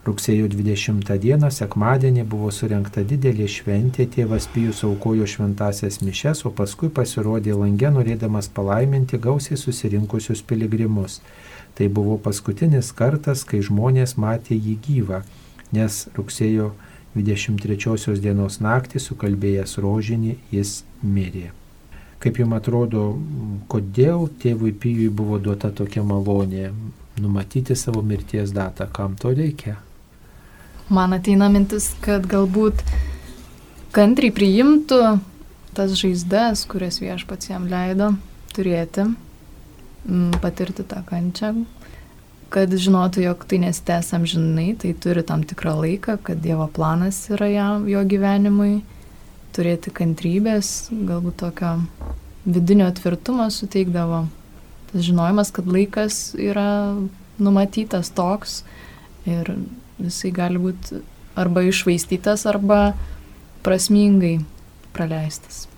Rugsėjo 0.00 0.46
20 0.48 1.10
dieną, 1.20 1.50
sekmadienį, 1.52 2.22
buvo 2.24 2.48
surinkta 2.56 3.02
didelė 3.04 3.44
šventė, 3.52 4.06
tėvas 4.08 4.46
Pijus 4.48 4.80
aukojo 4.88 5.26
šventasias 5.28 6.00
mišes, 6.00 6.46
o 6.48 6.50
paskui 6.56 6.88
pasirodė 6.88 7.52
langė 7.52 7.90
norėdamas 7.92 8.48
palaiminti 8.48 9.20
gausiai 9.20 9.60
susirinkusius 9.60 10.40
piligrimus. 10.40 11.18
Tai 11.76 11.90
buvo 11.92 12.16
paskutinis 12.16 12.94
kartas, 12.96 13.44
kai 13.44 13.60
žmonės 13.60 14.16
matė 14.16 14.56
jį 14.56 14.78
gyvą, 14.86 15.20
nes 15.76 16.06
rugsėjo 16.16 16.72
23 17.14 18.20
dienos 18.22 18.60
naktį 18.62 19.02
sukalbėjęs 19.02 19.78
rožinį 19.82 20.36
jis 20.54 20.80
mirė. 21.02 21.50
Kaip 22.20 22.36
jums 22.38 22.58
atrodo, 22.58 23.04
kodėl 23.72 24.28
tėvui 24.42 24.74
Pijui 24.76 25.08
buvo 25.08 25.38
duota 25.40 25.70
tokia 25.72 26.04
malonė 26.04 26.68
numatyti 27.20 27.76
savo 27.76 28.02
mirties 28.04 28.52
datą, 28.52 28.86
kam 28.92 29.16
to 29.16 29.32
reikia? 29.32 29.78
Man 30.90 31.14
ateina 31.16 31.48
mintis, 31.48 31.88
kad 32.04 32.26
galbūt 32.28 32.84
kantriai 33.96 34.34
priimtų 34.34 35.00
tas 35.74 35.94
žaizdas, 35.98 36.66
kurias 36.68 37.00
viešpats 37.02 37.50
jam 37.50 37.66
leido 37.70 38.12
turėti, 38.54 39.06
patirti 40.42 40.84
tą 40.86 41.02
kančią, 41.06 41.54
kad 42.50 42.72
žinotų, 42.74 43.22
jog 43.24 43.44
tai 43.48 43.60
nesitęs 43.62 44.10
amžinai, 44.16 44.72
tai 44.80 44.92
turi 44.98 45.22
tam 45.26 45.44
tikrą 45.46 45.76
laiką, 45.78 46.18
kad 46.26 46.40
Dievo 46.42 46.66
planas 46.74 47.22
yra 47.30 47.46
jam, 47.50 47.86
jo 47.90 48.02
gyvenimui, 48.06 48.80
turėti 49.54 49.92
kantrybės, 49.94 50.90
galbūt 50.90 51.38
tokio 51.44 51.76
vidinio 52.46 52.88
tvirtumo 52.96 53.46
suteikdavo. 53.54 54.24
Tas 54.90 55.06
žinojimas, 55.06 55.52
kad 55.54 55.70
laikas 55.70 56.20
yra 56.38 56.96
numatytas 57.40 58.10
toks 58.14 58.62
ir 59.30 59.52
jisai 60.00 60.32
gali 60.34 60.60
būti 60.60 61.02
arba 61.38 61.62
išvaistytas, 61.68 62.46
arba 62.50 62.96
prasmingai 63.64 64.40
praleistas. 64.96 65.68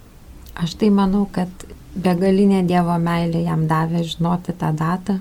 Aš 0.56 0.76
tai 0.80 0.88
manau, 0.92 1.26
kad 1.32 1.50
begalinė 1.92 2.62
Dievo 2.68 2.96
meilė 3.00 3.44
jam 3.44 3.66
davė 3.68 4.04
žinoti 4.08 4.56
tą 4.56 4.72
datą 4.76 5.18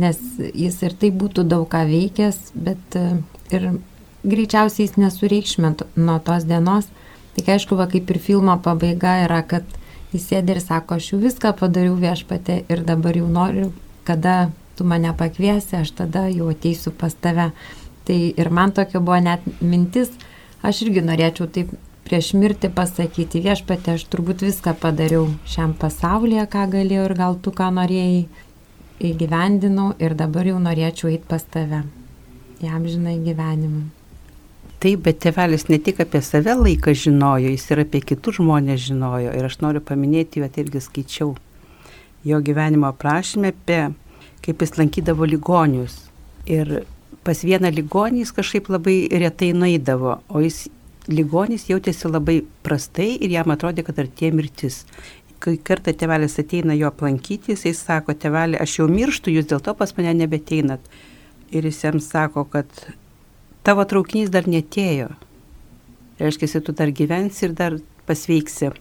nes 0.00 0.18
jis 0.54 0.80
ir 0.82 0.96
tai 0.98 1.10
būtų 1.14 1.44
daug 1.48 1.68
ką 1.70 1.84
veikęs, 1.88 2.40
bet 2.54 2.98
e, 2.98 3.04
ir 3.54 3.68
greičiausiai 4.24 4.88
jis 4.88 4.98
nesureikšmint 4.98 5.84
nuo 5.96 6.18
tos 6.24 6.46
dienos. 6.48 6.90
Tik 7.34 7.50
aišku, 7.56 7.78
va, 7.78 7.86
kaip 7.90 8.10
ir 8.10 8.20
filmo 8.22 8.56
pabaiga 8.62 9.16
yra, 9.24 9.42
kad 9.46 9.66
jis 10.14 10.28
sėdė 10.30 10.56
ir 10.56 10.62
sako, 10.62 10.98
aš 10.98 11.12
jau 11.12 11.22
viską 11.22 11.54
padariau 11.58 11.96
viešpatė 11.98 12.62
ir 12.70 12.84
dabar 12.86 13.16
jau 13.18 13.30
noriu, 13.30 13.72
kada 14.06 14.50
tu 14.78 14.86
mane 14.86 15.10
pakviesi, 15.18 15.76
aš 15.80 15.94
tada 15.98 16.28
jau 16.30 16.50
ateisiu 16.52 16.94
pas 16.94 17.14
tave. 17.14 17.50
Tai 18.04 18.20
ir 18.36 18.50
man 18.50 18.72
tokia 18.74 19.00
buvo 19.00 19.18
net 19.22 19.44
mintis, 19.62 20.12
aš 20.62 20.84
irgi 20.86 21.02
norėčiau 21.04 21.48
taip 21.50 21.72
prieš 22.04 22.34
mirtį 22.36 22.68
pasakyti, 22.76 23.40
viešpatė, 23.44 23.96
aš 23.96 24.04
turbūt 24.12 24.44
viską 24.44 24.74
padariau 24.80 25.30
šiam 25.48 25.72
pasaulyje, 25.78 26.44
ką 26.52 26.66
galėjau 26.74 27.06
ir 27.08 27.14
gal 27.18 27.38
tu 27.40 27.52
ką 27.54 27.70
norėjai 27.78 28.26
įgyvendinau 29.02 29.94
ir 29.98 30.14
dabar 30.18 30.46
jau 30.46 30.60
norėčiau 30.62 31.10
eiti 31.10 31.26
pas 31.28 31.42
tave. 31.42 31.82
Jam 32.62 32.86
žinai 32.86 33.18
gyvenimą. 33.24 33.88
Taip, 34.84 35.00
bet 35.06 35.22
tėvelis 35.24 35.66
ne 35.70 35.78
tik 35.80 36.02
apie 36.04 36.20
save 36.22 36.54
laiką 36.60 36.92
žinojo, 36.92 37.48
jis 37.48 37.64
ir 37.72 37.82
apie 37.86 38.02
kitus 38.04 38.36
žmonės 38.38 38.82
žinojo. 38.84 39.32
Ir 39.32 39.48
aš 39.48 39.58
noriu 39.64 39.80
paminėti, 39.80 40.42
bet 40.44 40.58
irgi 40.60 40.82
skaičiau 40.84 41.34
jo 42.24 42.40
gyvenimo 42.44 42.90
aprašymę 42.92 43.52
apie, 43.54 43.80
kaip 44.44 44.60
jis 44.60 44.76
lankydavo 44.78 45.26
ligonius. 45.28 45.96
Ir 46.46 46.84
pas 47.24 47.40
vieną 47.40 47.72
ligonį 47.72 48.24
jis 48.24 48.34
kažkaip 48.36 48.68
labai 48.72 48.98
retai 49.08 49.54
nueidavo, 49.56 50.18
o 50.28 50.44
jis 50.44 50.66
ligonis 51.08 51.66
jautėsi 51.68 52.08
labai 52.08 52.42
prastai 52.64 53.14
ir 53.16 53.32
jam 53.32 53.52
atrodė, 53.52 53.84
kad 53.84 53.98
artėja 54.00 54.36
mirtis 54.36 54.82
kai 55.44 55.56
kartą 55.60 55.92
tėvelis 55.92 56.38
ateina 56.40 56.76
jo 56.76 56.88
aplankyti, 56.88 57.52
jisai 57.52 57.74
sako, 57.76 58.14
tėvelė, 58.16 58.58
aš 58.62 58.78
jau 58.78 58.86
mirštu, 58.90 59.32
jūs 59.34 59.48
dėl 59.50 59.60
to 59.64 59.74
pas 59.76 59.92
mane 59.98 60.14
nebeteinat. 60.22 60.84
Ir 61.54 61.68
jis 61.68 61.82
jam 61.84 62.00
sako, 62.00 62.46
kad 62.50 62.70
tavo 63.66 63.84
traukinys 63.88 64.32
dar 64.32 64.48
netėjo. 64.50 65.10
Reiškia, 66.20 66.62
tu 66.64 66.72
dar 66.72 66.92
gyvensi 66.94 67.48
ir 67.48 67.54
dar 67.58 67.76
pasveiksi. 68.08 68.72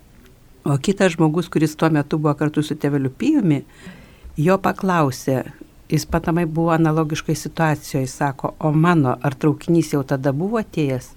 O 0.64 0.78
kitas 0.80 1.18
žmogus, 1.18 1.49
kuris 1.51 1.76
tuo 1.76 1.89
metu 1.91 2.18
buvo 2.22 2.36
kartu 2.39 2.64
su 2.64 2.78
tėveliu 2.80 3.11
Pijumi, 3.11 3.64
jo 4.39 4.55
paklausė, 4.64 5.41
jis 5.91 6.05
patamai 6.07 6.45
buvo 6.47 6.72
analogiškai 6.78 7.36
situacijoje, 7.36 8.07
sako, 8.07 8.53
o 8.64 8.72
mano, 8.72 9.18
ar 9.20 9.36
traukinys 9.36 9.91
jau 9.93 10.05
tada 10.07 10.32
buvo 10.32 10.61
atėjęs? 10.61 11.09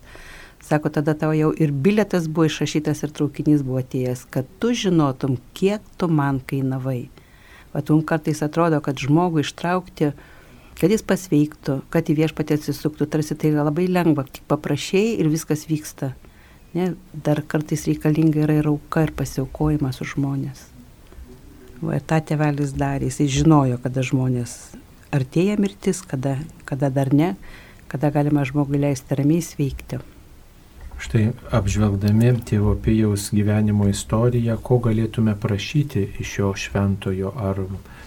Sako, 0.66 0.90
tada 0.90 1.14
tavo 1.14 1.34
jau 1.36 1.52
ir 1.54 1.70
biletas 1.70 2.26
buvo 2.26 2.48
išrašytas 2.48 3.04
ir 3.06 3.12
traukinys 3.14 3.62
buvo 3.62 3.78
atėjęs, 3.82 4.24
kad 4.34 4.48
tu 4.58 4.72
žinotum, 4.74 5.36
kiek 5.54 5.84
tu 5.98 6.08
man 6.10 6.40
kainavai. 6.42 7.06
Tu 7.76 7.98
kartais 8.08 8.40
atrodo, 8.42 8.80
kad 8.82 8.98
žmogų 8.98 9.44
ištraukti, 9.44 10.10
kad 10.80 10.92
jis 10.92 11.04
pasveiktų, 11.06 11.76
kad 11.92 12.08
į 12.10 12.16
viešpatį 12.22 12.56
atsisuktų, 12.58 13.06
tarsi 13.12 13.36
tai 13.36 13.52
yra 13.52 13.66
labai 13.68 13.84
lengva, 13.86 14.24
tik 14.26 14.48
paprašiai 14.50 15.18
ir 15.20 15.28
viskas 15.30 15.66
vyksta. 15.68 16.14
Ne, 16.74 16.94
dar 17.12 17.44
kartais 17.46 17.86
reikalinga 17.86 18.42
yra 18.48 18.56
ir 18.58 18.70
auka 18.72 19.04
ir 19.06 19.12
pasiaukojimas 19.16 20.00
už 20.02 20.16
žmonės. 20.16 20.64
Va, 21.84 22.00
tą 22.00 22.18
tėvelis 22.32 22.74
darė, 22.76 23.12
jis 23.12 23.38
žinojo, 23.38 23.78
kada 23.84 24.02
žmonės 24.04 24.56
artėja 25.14 25.56
mirtis, 25.60 26.02
kada, 26.02 26.36
kada 26.68 26.90
dar 26.90 27.12
ne, 27.14 27.34
kada 27.88 28.10
galima 28.10 28.44
žmogui 28.48 28.80
leisti 28.82 29.18
ramiai 29.18 29.44
sveikti. 29.44 30.00
Štai 30.96 31.26
apžvelgdami 31.52 32.30
tėvo 32.48 32.72
Pijaus 32.80 33.28
gyvenimo 33.36 33.88
istoriją, 33.90 34.56
ko 34.64 34.78
galėtume 34.86 35.34
prašyti 35.36 36.06
iš 36.22 36.30
šio 36.36 36.52
šventojo, 36.56 37.34
ar 37.36 37.60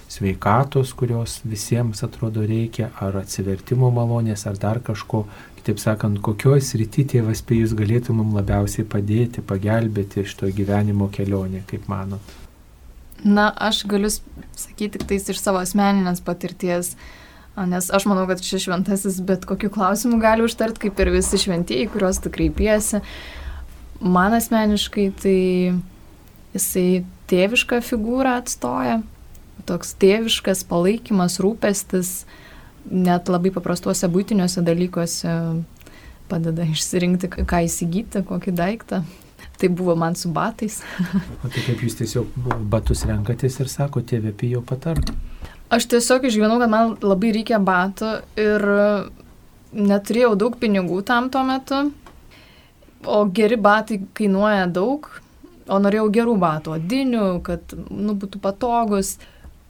sveikatos, 0.09 0.95
kurios 0.97 1.37
visiems 1.45 2.01
atrodo 2.03 2.41
reikia, 2.49 2.89
ar 2.97 3.19
atsivertimo 3.21 3.91
malonės, 3.93 4.47
ar 4.49 4.57
dar 4.57 4.81
kažko, 4.81 5.27
kitaip 5.59 5.81
sakant, 5.81 6.17
kokioj 6.25 6.63
srity 6.65 7.05
tėvas 7.13 7.43
Pijus 7.45 7.77
galėtų 7.77 8.17
mums 8.17 8.39
labiausiai 8.39 8.87
padėti, 8.89 9.45
pagelbėti 9.45 10.25
iš 10.25 10.35
to 10.41 10.49
gyvenimo 10.49 11.11
kelionė, 11.13 11.61
kaip 11.69 11.85
manot. 11.91 12.37
Na, 13.23 13.49
aš 13.51 13.83
galiu 13.91 14.09
sakyti 14.09 14.95
tik 14.95 15.07
tais 15.09 15.29
iš 15.29 15.41
savo 15.43 15.59
asmeninės 15.61 16.23
patirties. 16.25 16.95
Nes 17.67 17.89
aš 17.91 18.05
manau, 18.07 18.23
kad 18.29 18.41
šis 18.43 18.63
šventasis 18.67 19.19
bet 19.25 19.43
kokiu 19.49 19.71
klausimu 19.73 20.19
gali 20.21 20.45
užtart, 20.45 20.79
kaip 20.79 20.99
ir 20.99 21.11
visi 21.11 21.39
šventieji, 21.41 21.89
kuriuos 21.91 22.21
tu 22.23 22.31
kreipiesi. 22.31 23.01
Man 23.99 24.35
asmeniškai 24.37 25.09
tai 25.19 25.39
jisai 26.53 27.03
tėvišką 27.29 27.81
figūrą 27.85 28.37
atstoja, 28.39 29.01
toks 29.69 29.91
tėviškas 30.01 30.63
palaikymas, 30.69 31.39
rūpestis, 31.43 32.23
net 32.89 33.29
labai 33.29 33.51
paprastuose 33.53 34.07
būtiniuose 34.09 34.63
dalykuose 34.65 35.33
padeda 36.29 36.65
išsirinkti, 36.69 37.31
ką 37.49 37.63
įsigyti, 37.65 38.23
kokį 38.25 38.53
daiktą. 38.55 39.03
Tai 39.59 39.67
buvo 39.75 39.95
man 39.99 40.15
su 40.15 40.29
batais. 40.31 40.79
o 41.43 41.49
tai 41.51 41.63
kaip 41.65 41.81
jūs 41.83 41.97
tiesiog 41.99 42.37
batus 42.71 43.03
renkatės 43.09 43.59
ir 43.59 43.71
sako, 43.71 44.05
tėvė 44.07 44.31
pijo 44.37 44.61
patark? 44.63 45.11
Aš 45.69 45.85
tiesiog 45.85 46.25
išgyvenau, 46.25 46.57
kad 46.61 46.71
man 46.71 46.95
labai 47.05 47.29
reikia 47.35 47.59
batų 47.61 48.13
ir 48.41 48.63
neturėjau 49.73 50.33
daug 50.39 50.55
pinigų 50.57 51.03
tam 51.05 51.29
tuo 51.29 51.43
metu. 51.45 51.89
O 53.05 53.23
geri 53.31 53.55
batai 53.55 53.99
kainuoja 54.17 54.65
daug, 54.75 55.07
o 55.69 55.77
norėjau 55.79 56.07
gerų 56.15 56.33
batų, 56.41 56.73
odinių, 56.79 57.27
kad 57.45 57.75
nu, 57.77 58.15
būtų 58.17 58.41
patogus. 58.43 59.13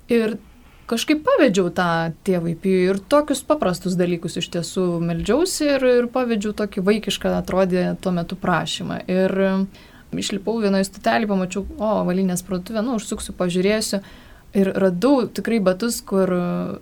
Ir 0.09 0.37
kažkaip 0.89 1.21
pavedžiau 1.27 1.69
tą 1.75 1.89
tėvai 2.25 2.55
pijų 2.57 2.93
ir 2.93 3.01
tokius 3.11 3.43
paprastus 3.45 3.99
dalykus 3.99 4.39
iš 4.41 4.47
tiesų 4.55 4.87
meldžiausi 5.03 5.67
ir, 5.75 5.85
ir 5.99 6.09
pavedžiau 6.15 6.55
tokį 6.63 6.85
vaikišką 6.87 7.35
atrodė 7.37 7.91
tuo 8.01 8.15
metu 8.15 8.39
prašymą. 8.39 9.03
Ir 9.11 9.35
išlipau 10.15 10.57
vienoje 10.63 10.87
stotelį, 10.87 11.29
pamačiau, 11.29 11.67
o, 11.77 11.91
valinės 12.07 12.41
parduotuvė, 12.47 12.81
nu, 12.87 12.97
užsuksiu, 12.97 13.35
pažiūrėsiu. 13.37 14.01
Ir 14.57 14.71
radau 14.81 15.27
tikrai 15.29 15.59
batus, 15.61 15.99
kur 16.01 16.31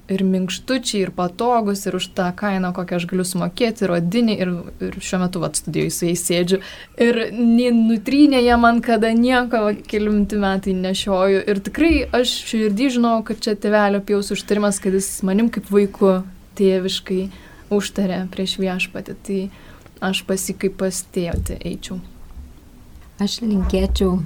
ir 0.08 0.22
minkštučiai, 0.24 1.02
ir 1.04 1.10
patogus, 1.12 1.82
ir 1.84 1.98
už 1.98 2.06
tą 2.16 2.30
kainą, 2.40 2.70
kokią 2.72 2.96
aš 2.96 3.06
galiu 3.10 3.26
sumokėti, 3.28 3.84
ir 3.84 3.92
odinį, 3.98 4.36
ir, 4.40 4.52
ir 4.88 4.96
šiuo 5.04 5.20
metu 5.26 5.42
vat 5.44 5.60
studijoje 5.60 5.92
su 5.92 6.08
jais 6.08 6.24
sėdžiu. 6.30 6.62
Ir 7.04 7.20
nutrynė 7.76 8.40
jie 8.46 8.56
man 8.62 8.80
kada 8.86 9.12
nieko, 9.12 9.66
kelimti 9.92 10.40
metai 10.40 10.78
nešioju. 10.80 11.44
Ir 11.44 11.60
tikrai 11.68 11.92
aš 12.22 12.38
širdį 12.54 12.88
žinau, 12.96 13.18
kad 13.28 13.44
čia 13.44 13.58
tėvelio 13.60 14.00
pijaus 14.00 14.32
užtarimas, 14.38 14.80
kad 14.80 14.96
jis 14.96 15.12
manim 15.28 15.52
kaip 15.52 15.68
vaiku 15.68 16.22
tėviškai 16.56 17.22
užtarė 17.76 18.24
prieš 18.32 18.56
viešpatį. 18.64 19.18
Tai 19.28 19.42
aš 20.08 20.24
pasikaip 20.30 20.80
pas 20.80 21.04
tėvotį 21.12 21.60
eičiau. 21.68 22.00
Aš 23.20 23.42
linkėčiau 23.44 24.22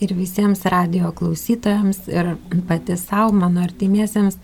ir 0.00 0.14
visiems 0.14 0.64
radio 0.70 1.12
klausytojams 1.12 2.08
ir 2.08 2.34
pati 2.68 2.96
savo, 2.96 3.32
mano 3.32 3.62
artimiesiems, 3.64 4.38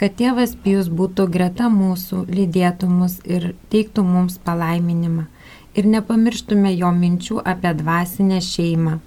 kad 0.00 0.16
tėvas 0.18 0.54
Pijus 0.64 0.90
būtų 0.90 1.26
greta 1.32 1.68
mūsų, 1.72 2.24
lydėtų 2.28 2.88
mus 2.90 3.18
ir 3.24 3.52
teiktų 3.72 4.04
mums 4.06 4.38
palaiminimą. 4.44 5.26
Ir 5.74 5.88
nepamirštume 5.90 6.70
jo 6.74 6.92
minčių 6.94 7.40
apie 7.42 7.74
dvasinę 7.74 8.38
šeimą. 8.44 9.00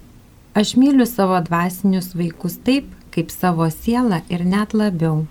Aš 0.58 0.74
myliu 0.76 1.06
savo 1.06 1.40
dvasinius 1.44 2.14
vaikus 2.18 2.58
taip, 2.66 2.88
kaip 3.14 3.30
savo 3.32 3.68
sielą 3.72 4.22
ir 4.28 4.44
net 4.44 4.74
labiau. 4.74 5.26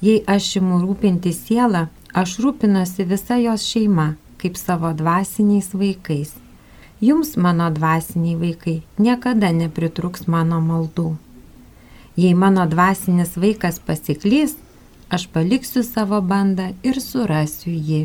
Jei 0.00 0.22
aš 0.26 0.56
imu 0.60 0.80
rūpinti 0.84 1.32
sielą, 1.34 1.88
aš 2.14 2.38
rūpinosi 2.44 3.08
visa 3.08 3.40
jos 3.42 3.64
šeima, 3.66 4.12
kaip 4.38 4.56
savo 4.56 4.92
dvasiniais 4.94 5.72
vaikais. 5.74 6.36
Jums, 7.00 7.36
mano 7.36 7.70
dvasiniai 7.70 8.34
vaikai, 8.40 8.80
niekada 8.98 9.52
nepritruks 9.54 10.26
mano 10.26 10.58
maldų. 10.58 11.12
Jei 12.18 12.34
mano 12.34 12.64
dvasinis 12.66 13.36
vaikas 13.38 13.78
pasiklys, 13.78 14.56
aš 15.06 15.28
paliksiu 15.30 15.84
savo 15.86 16.18
bandą 16.18 16.72
ir 16.82 16.98
surasiu 16.98 17.70
jį. 17.70 18.02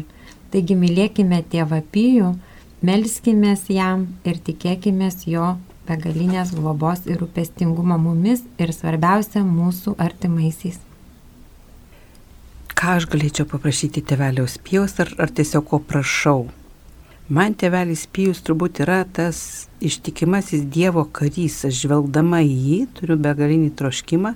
Taigi 0.54 0.78
mylėkime 0.78 1.42
tėvą 1.50 1.82
Pijų, 1.90 2.36
melskime 2.86 3.58
jam 3.74 4.06
ir 4.30 4.38
tikėkime 4.38 5.10
jo 5.26 5.56
begalinės 5.90 6.54
globos 6.54 7.08
ir 7.10 7.18
rūpestingumo 7.18 7.98
mumis 7.98 8.46
ir 8.62 8.78
svarbiausia 8.78 9.42
mūsų 9.42 9.98
artimaisiais. 9.98 10.78
Ką 12.78 13.00
aš 13.00 13.10
galėčiau 13.10 13.50
paprašyti 13.50 14.06
tėveliaus 14.06 14.60
Pijos 14.62 15.00
ar, 15.02 15.16
ar 15.18 15.34
tiesiog 15.34 15.66
ko 15.66 15.80
prašau? 15.82 16.52
Man 17.32 17.54
tėvelis 17.56 18.02
Pijus 18.12 18.42
turbūt 18.44 18.82
yra 18.84 19.06
tas 19.08 19.70
ištikimasis 19.80 20.66
Dievo 20.68 21.06
karys. 21.08 21.62
Aš 21.64 21.86
žvelgdama 21.86 22.42
į 22.44 22.52
jį 22.52 22.80
turiu 22.98 23.16
begalinį 23.16 23.70
troškimą, 23.80 24.34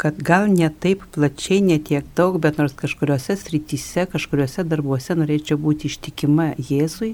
kad 0.00 0.16
gal 0.24 0.48
ne 0.48 0.70
taip 0.72 1.04
plačiai, 1.12 1.60
ne 1.60 1.76
tiek 1.76 2.08
daug, 2.16 2.40
bet 2.40 2.56
nors 2.56 2.72
kažkuriuose 2.72 3.36
srityse, 3.36 4.06
kažkuriuose 4.08 4.64
darbuose 4.64 5.18
norėčiau 5.20 5.60
būti 5.60 5.92
ištikima 5.92 6.54
Jėzui 6.56 7.12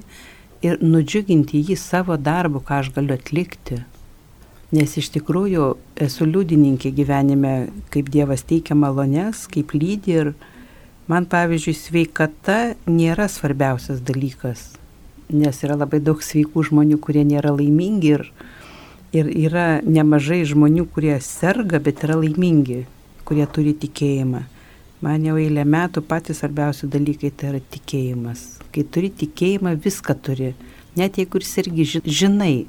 ir 0.62 0.78
nudžiuginti 0.78 1.58
jį 1.58 1.74
savo 1.74 2.14
darbu, 2.14 2.62
ką 2.62 2.78
aš 2.84 2.94
galiu 2.94 3.18
atlikti. 3.18 3.82
Nes 4.70 4.94
iš 4.94 5.10
tikrųjų 5.10 5.72
esu 6.06 6.22
liudininkė 6.22 6.94
gyvenime, 6.94 7.72
kaip 7.90 8.14
Dievas 8.14 8.46
teikia 8.46 8.78
malonės, 8.78 9.48
kaip 9.50 9.74
lydi 9.74 10.20
ir 10.22 10.36
man 11.10 11.26
pavyzdžiui 11.26 11.74
sveikata 11.74 12.60
nėra 12.86 13.26
svarbiausias 13.26 13.98
dalykas 14.06 14.68
nes 15.32 15.62
yra 15.66 15.76
labai 15.78 16.00
daug 16.04 16.22
sveikų 16.22 16.64
žmonių, 16.70 16.98
kurie 17.02 17.24
nėra 17.26 17.52
laimingi 17.54 18.14
ir, 18.14 18.24
ir 19.16 19.30
yra 19.48 19.66
nemažai 19.84 20.42
žmonių, 20.48 20.86
kurie 20.94 21.16
serga, 21.24 21.80
bet 21.82 22.04
yra 22.06 22.18
laimingi, 22.20 22.84
kurie 23.28 23.46
turi 23.50 23.74
tikėjimą. 23.78 24.42
Man 25.00 25.22
jau 25.24 25.38
eilę 25.40 25.62
metų 25.64 26.02
patys 26.04 26.42
svarbiausi 26.42 26.88
dalykai 26.92 27.30
tai 27.32 27.54
yra 27.54 27.60
tikėjimas. 27.72 28.42
Kai 28.74 28.84
turi 28.84 29.08
tikėjimą, 29.22 29.78
viską 29.80 30.16
turi. 30.20 30.50
Net 30.98 31.16
jeigu 31.16 31.40
ir 31.40 31.46
sergi, 31.48 31.86
žinai. 32.04 32.66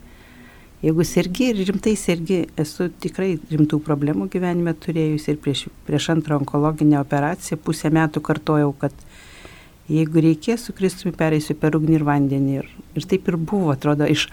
Jeigu 0.82 1.03
sergi 1.05 1.49
ir 1.51 1.59
rimtai 1.68 1.97
sergi, 1.99 2.39
esu 2.57 2.88
tikrai 3.03 3.36
rimtų 3.51 3.82
problemų 3.86 4.30
gyvenime 4.34 4.72
turėjusi 4.74 5.34
ir 5.34 5.41
prieš, 5.43 5.66
prieš 5.86 6.07
antrą 6.16 6.39
onkologinę 6.39 6.97
operaciją 7.01 7.59
pusę 7.62 7.91
metų 7.93 8.24
kartojau, 8.26 8.72
kad 8.80 8.95
jeigu 9.92 10.24
reikės 10.24 10.68
su 10.68 10.76
Kristumi 10.78 11.14
pereisiu 11.18 11.56
per 11.60 11.76
ugnį 11.78 12.00
ir 12.00 12.08
vandenį. 12.08 12.56
Ir, 12.62 12.72
ir 12.98 13.08
taip 13.12 13.28
ir 13.30 13.38
buvo, 13.38 13.74
atrodo, 13.74 14.08
iš, 14.08 14.28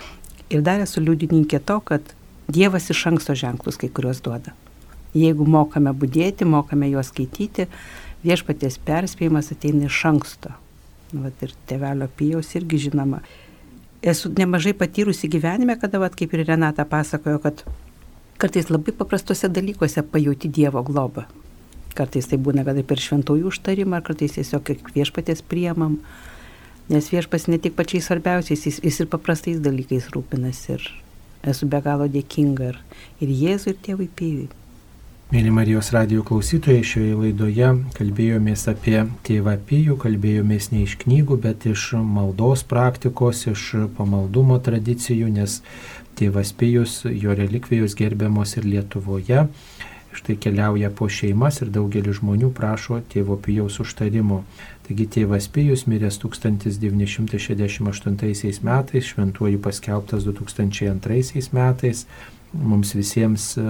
ir 0.52 0.62
dar 0.66 0.82
esu 0.84 1.02
liudininkė 1.04 1.60
to, 1.66 1.80
kad 1.84 2.14
Dievas 2.48 2.86
iš 2.88 3.02
anksto 3.10 3.34
ženklus 3.36 3.76
kai 3.76 3.90
kuriuos 3.92 4.22
duoda. 4.24 4.54
Jeigu 5.12 5.44
mokame 5.44 5.92
būdėti, 5.92 6.46
mokame 6.48 6.88
juos 6.88 7.10
skaityti, 7.12 7.66
viešpaties 8.24 8.78
perspėjimas 8.86 9.52
ateina 9.52 9.88
iš 9.88 9.98
anksto. 10.08 10.54
Vat 11.12 11.44
ir 11.44 11.52
tevelio 11.68 12.08
pijaus 12.16 12.54
irgi 12.56 12.80
žinoma. 12.86 13.20
Esu 14.00 14.30
nemažai 14.32 14.72
patyrusi 14.78 15.28
gyvenime, 15.28 15.76
kada, 15.80 16.00
vat, 16.00 16.16
kaip 16.16 16.32
ir 16.36 16.46
Renata 16.48 16.86
pasakojo, 16.88 17.40
kad 17.44 17.64
kartais 18.40 18.70
labai 18.70 18.94
paprastuose 18.96 19.50
dalykuose 19.52 20.04
pajauti 20.06 20.48
Dievo 20.48 20.84
globą. 20.86 21.26
Kartais 21.98 22.28
tai 22.30 22.38
būna, 22.38 22.62
kad 22.66 22.78
ir 22.78 22.86
per 22.86 23.02
šventųjų 23.02 23.50
užtarimą, 23.50 23.98
ar 23.98 24.06
kartais 24.06 24.36
tiesiog 24.36 24.70
viešpatės 24.94 25.42
priemam. 25.42 25.98
Nes 26.88 27.10
viešpas 27.12 27.48
ne 27.50 27.58
tik 27.60 27.74
pačiais 27.76 28.06
svarbiausiais, 28.08 28.62
jis, 28.68 28.78
jis 28.84 29.02
ir 29.02 29.10
paprastais 29.10 29.58
dalykais 29.60 30.08
rūpinasi. 30.14 30.78
Ir 30.78 30.86
esu 31.50 31.68
be 31.68 31.82
galo 31.84 32.06
dėkinga 32.08 32.70
ir, 32.70 32.78
ir 33.20 33.34
Jėzui, 33.42 33.74
ir 33.74 33.82
tėvui 33.84 34.08
Pijui. 34.08 34.48
Mėly 35.28 35.50
Marijos 35.52 35.90
radio 35.92 36.22
klausytojai, 36.24 36.80
šioje 36.88 37.16
laidoje 37.18 37.66
kalbėjomės 37.98 38.62
apie 38.70 39.02
tėvą 39.28 39.58
Pijų, 39.68 39.98
kalbėjomės 40.00 40.70
ne 40.72 40.86
iš 40.86 40.94
knygų, 41.02 41.36
bet 41.44 41.66
iš 41.68 41.90
maldos 42.00 42.62
praktikos, 42.64 43.42
iš 43.50 43.66
pamaldumo 43.98 44.56
tradicijų, 44.64 45.28
nes 45.34 45.58
tėvas 46.16 46.54
Pijus, 46.56 47.02
jo 47.04 47.36
relikvijos 47.36 47.98
gerbiamos 47.98 48.56
ir 48.56 48.70
Lietuvoje 48.72 49.44
štai 50.12 50.36
keliauja 50.40 50.90
po 50.90 51.08
šeimas 51.08 51.62
ir 51.62 51.68
daugelis 51.74 52.16
žmonių 52.20 52.50
prašo 52.54 53.00
tėvo 53.12 53.36
Pijaus 53.42 53.80
užtarimo. 53.84 54.44
Taigi 54.88 55.06
tėvas 55.18 55.44
Pijus 55.52 55.86
miręs 55.90 56.16
1968 56.22 58.64
metais, 58.64 59.04
šventuoju 59.12 59.58
paskelbtas 59.60 60.20
2002 60.24 61.52
metais, 61.52 62.06
mums 62.52 62.94
visiems 62.96 63.56
e, 63.56 63.62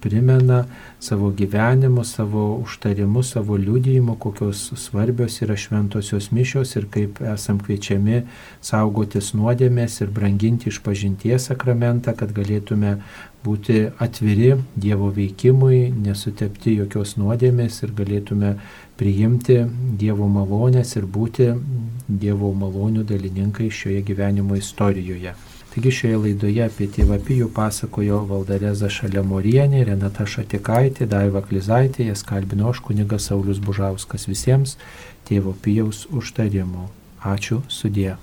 primena 0.00 0.64
savo 1.00 1.30
gyvenimu, 1.30 2.04
savo 2.04 2.56
užtarimu, 2.56 3.22
savo 3.22 3.56
liudijimu, 3.56 4.16
kokios 4.20 4.72
svarbios 4.76 5.40
yra 5.42 5.56
šventosios 5.56 6.30
mišios 6.30 6.76
ir 6.76 6.88
kaip 6.92 7.22
esam 7.34 7.60
kviečiami 7.64 8.22
saugotis 8.60 9.32
nuodėmės 9.34 10.02
ir 10.04 10.12
branginti 10.12 10.68
išpažinties 10.68 11.48
sakramentą, 11.48 12.12
kad 12.16 12.36
galėtume 12.36 12.98
būti 13.44 13.80
atviri 14.00 14.54
Dievo 14.76 15.10
veikimui, 15.14 15.90
nesutepti 16.06 16.78
jokios 16.80 17.16
nuodėmės 17.20 17.82
ir 17.84 17.92
galėtume 17.98 18.54
priimti 19.00 19.58
Dievo 20.00 20.28
malonės 20.28 20.96
ir 20.96 21.08
būti 21.16 21.50
Dievo 22.08 22.52
malonių 22.56 23.04
dalininkai 23.08 23.70
šioje 23.70 24.02
gyvenimo 24.10 24.56
istorijoje. 24.56 25.34
Taigi 25.74 25.90
šioje 25.90 26.18
laidoje 26.22 26.60
apie 26.62 26.86
tėvą 26.86 27.16
Pijų 27.26 27.48
pasakojo 27.54 28.20
Valdareza 28.28 28.86
Šalemorienė, 28.86 29.80
Renata 29.88 30.22
Šatikaitė, 30.22 31.08
Daiva 31.10 31.42
Klizaitė, 31.42 32.06
jas 32.12 32.22
kalbino 32.22 32.68
aš 32.70 32.78
kunigas 32.86 33.26
Saulis 33.26 33.58
Bužauskas 33.58 34.28
visiems 34.30 34.76
tėvo 35.26 35.56
Pijaus 35.64 36.04
užtarimu. 36.14 36.86
Ačiū 37.24 37.64
sudė. 37.66 38.14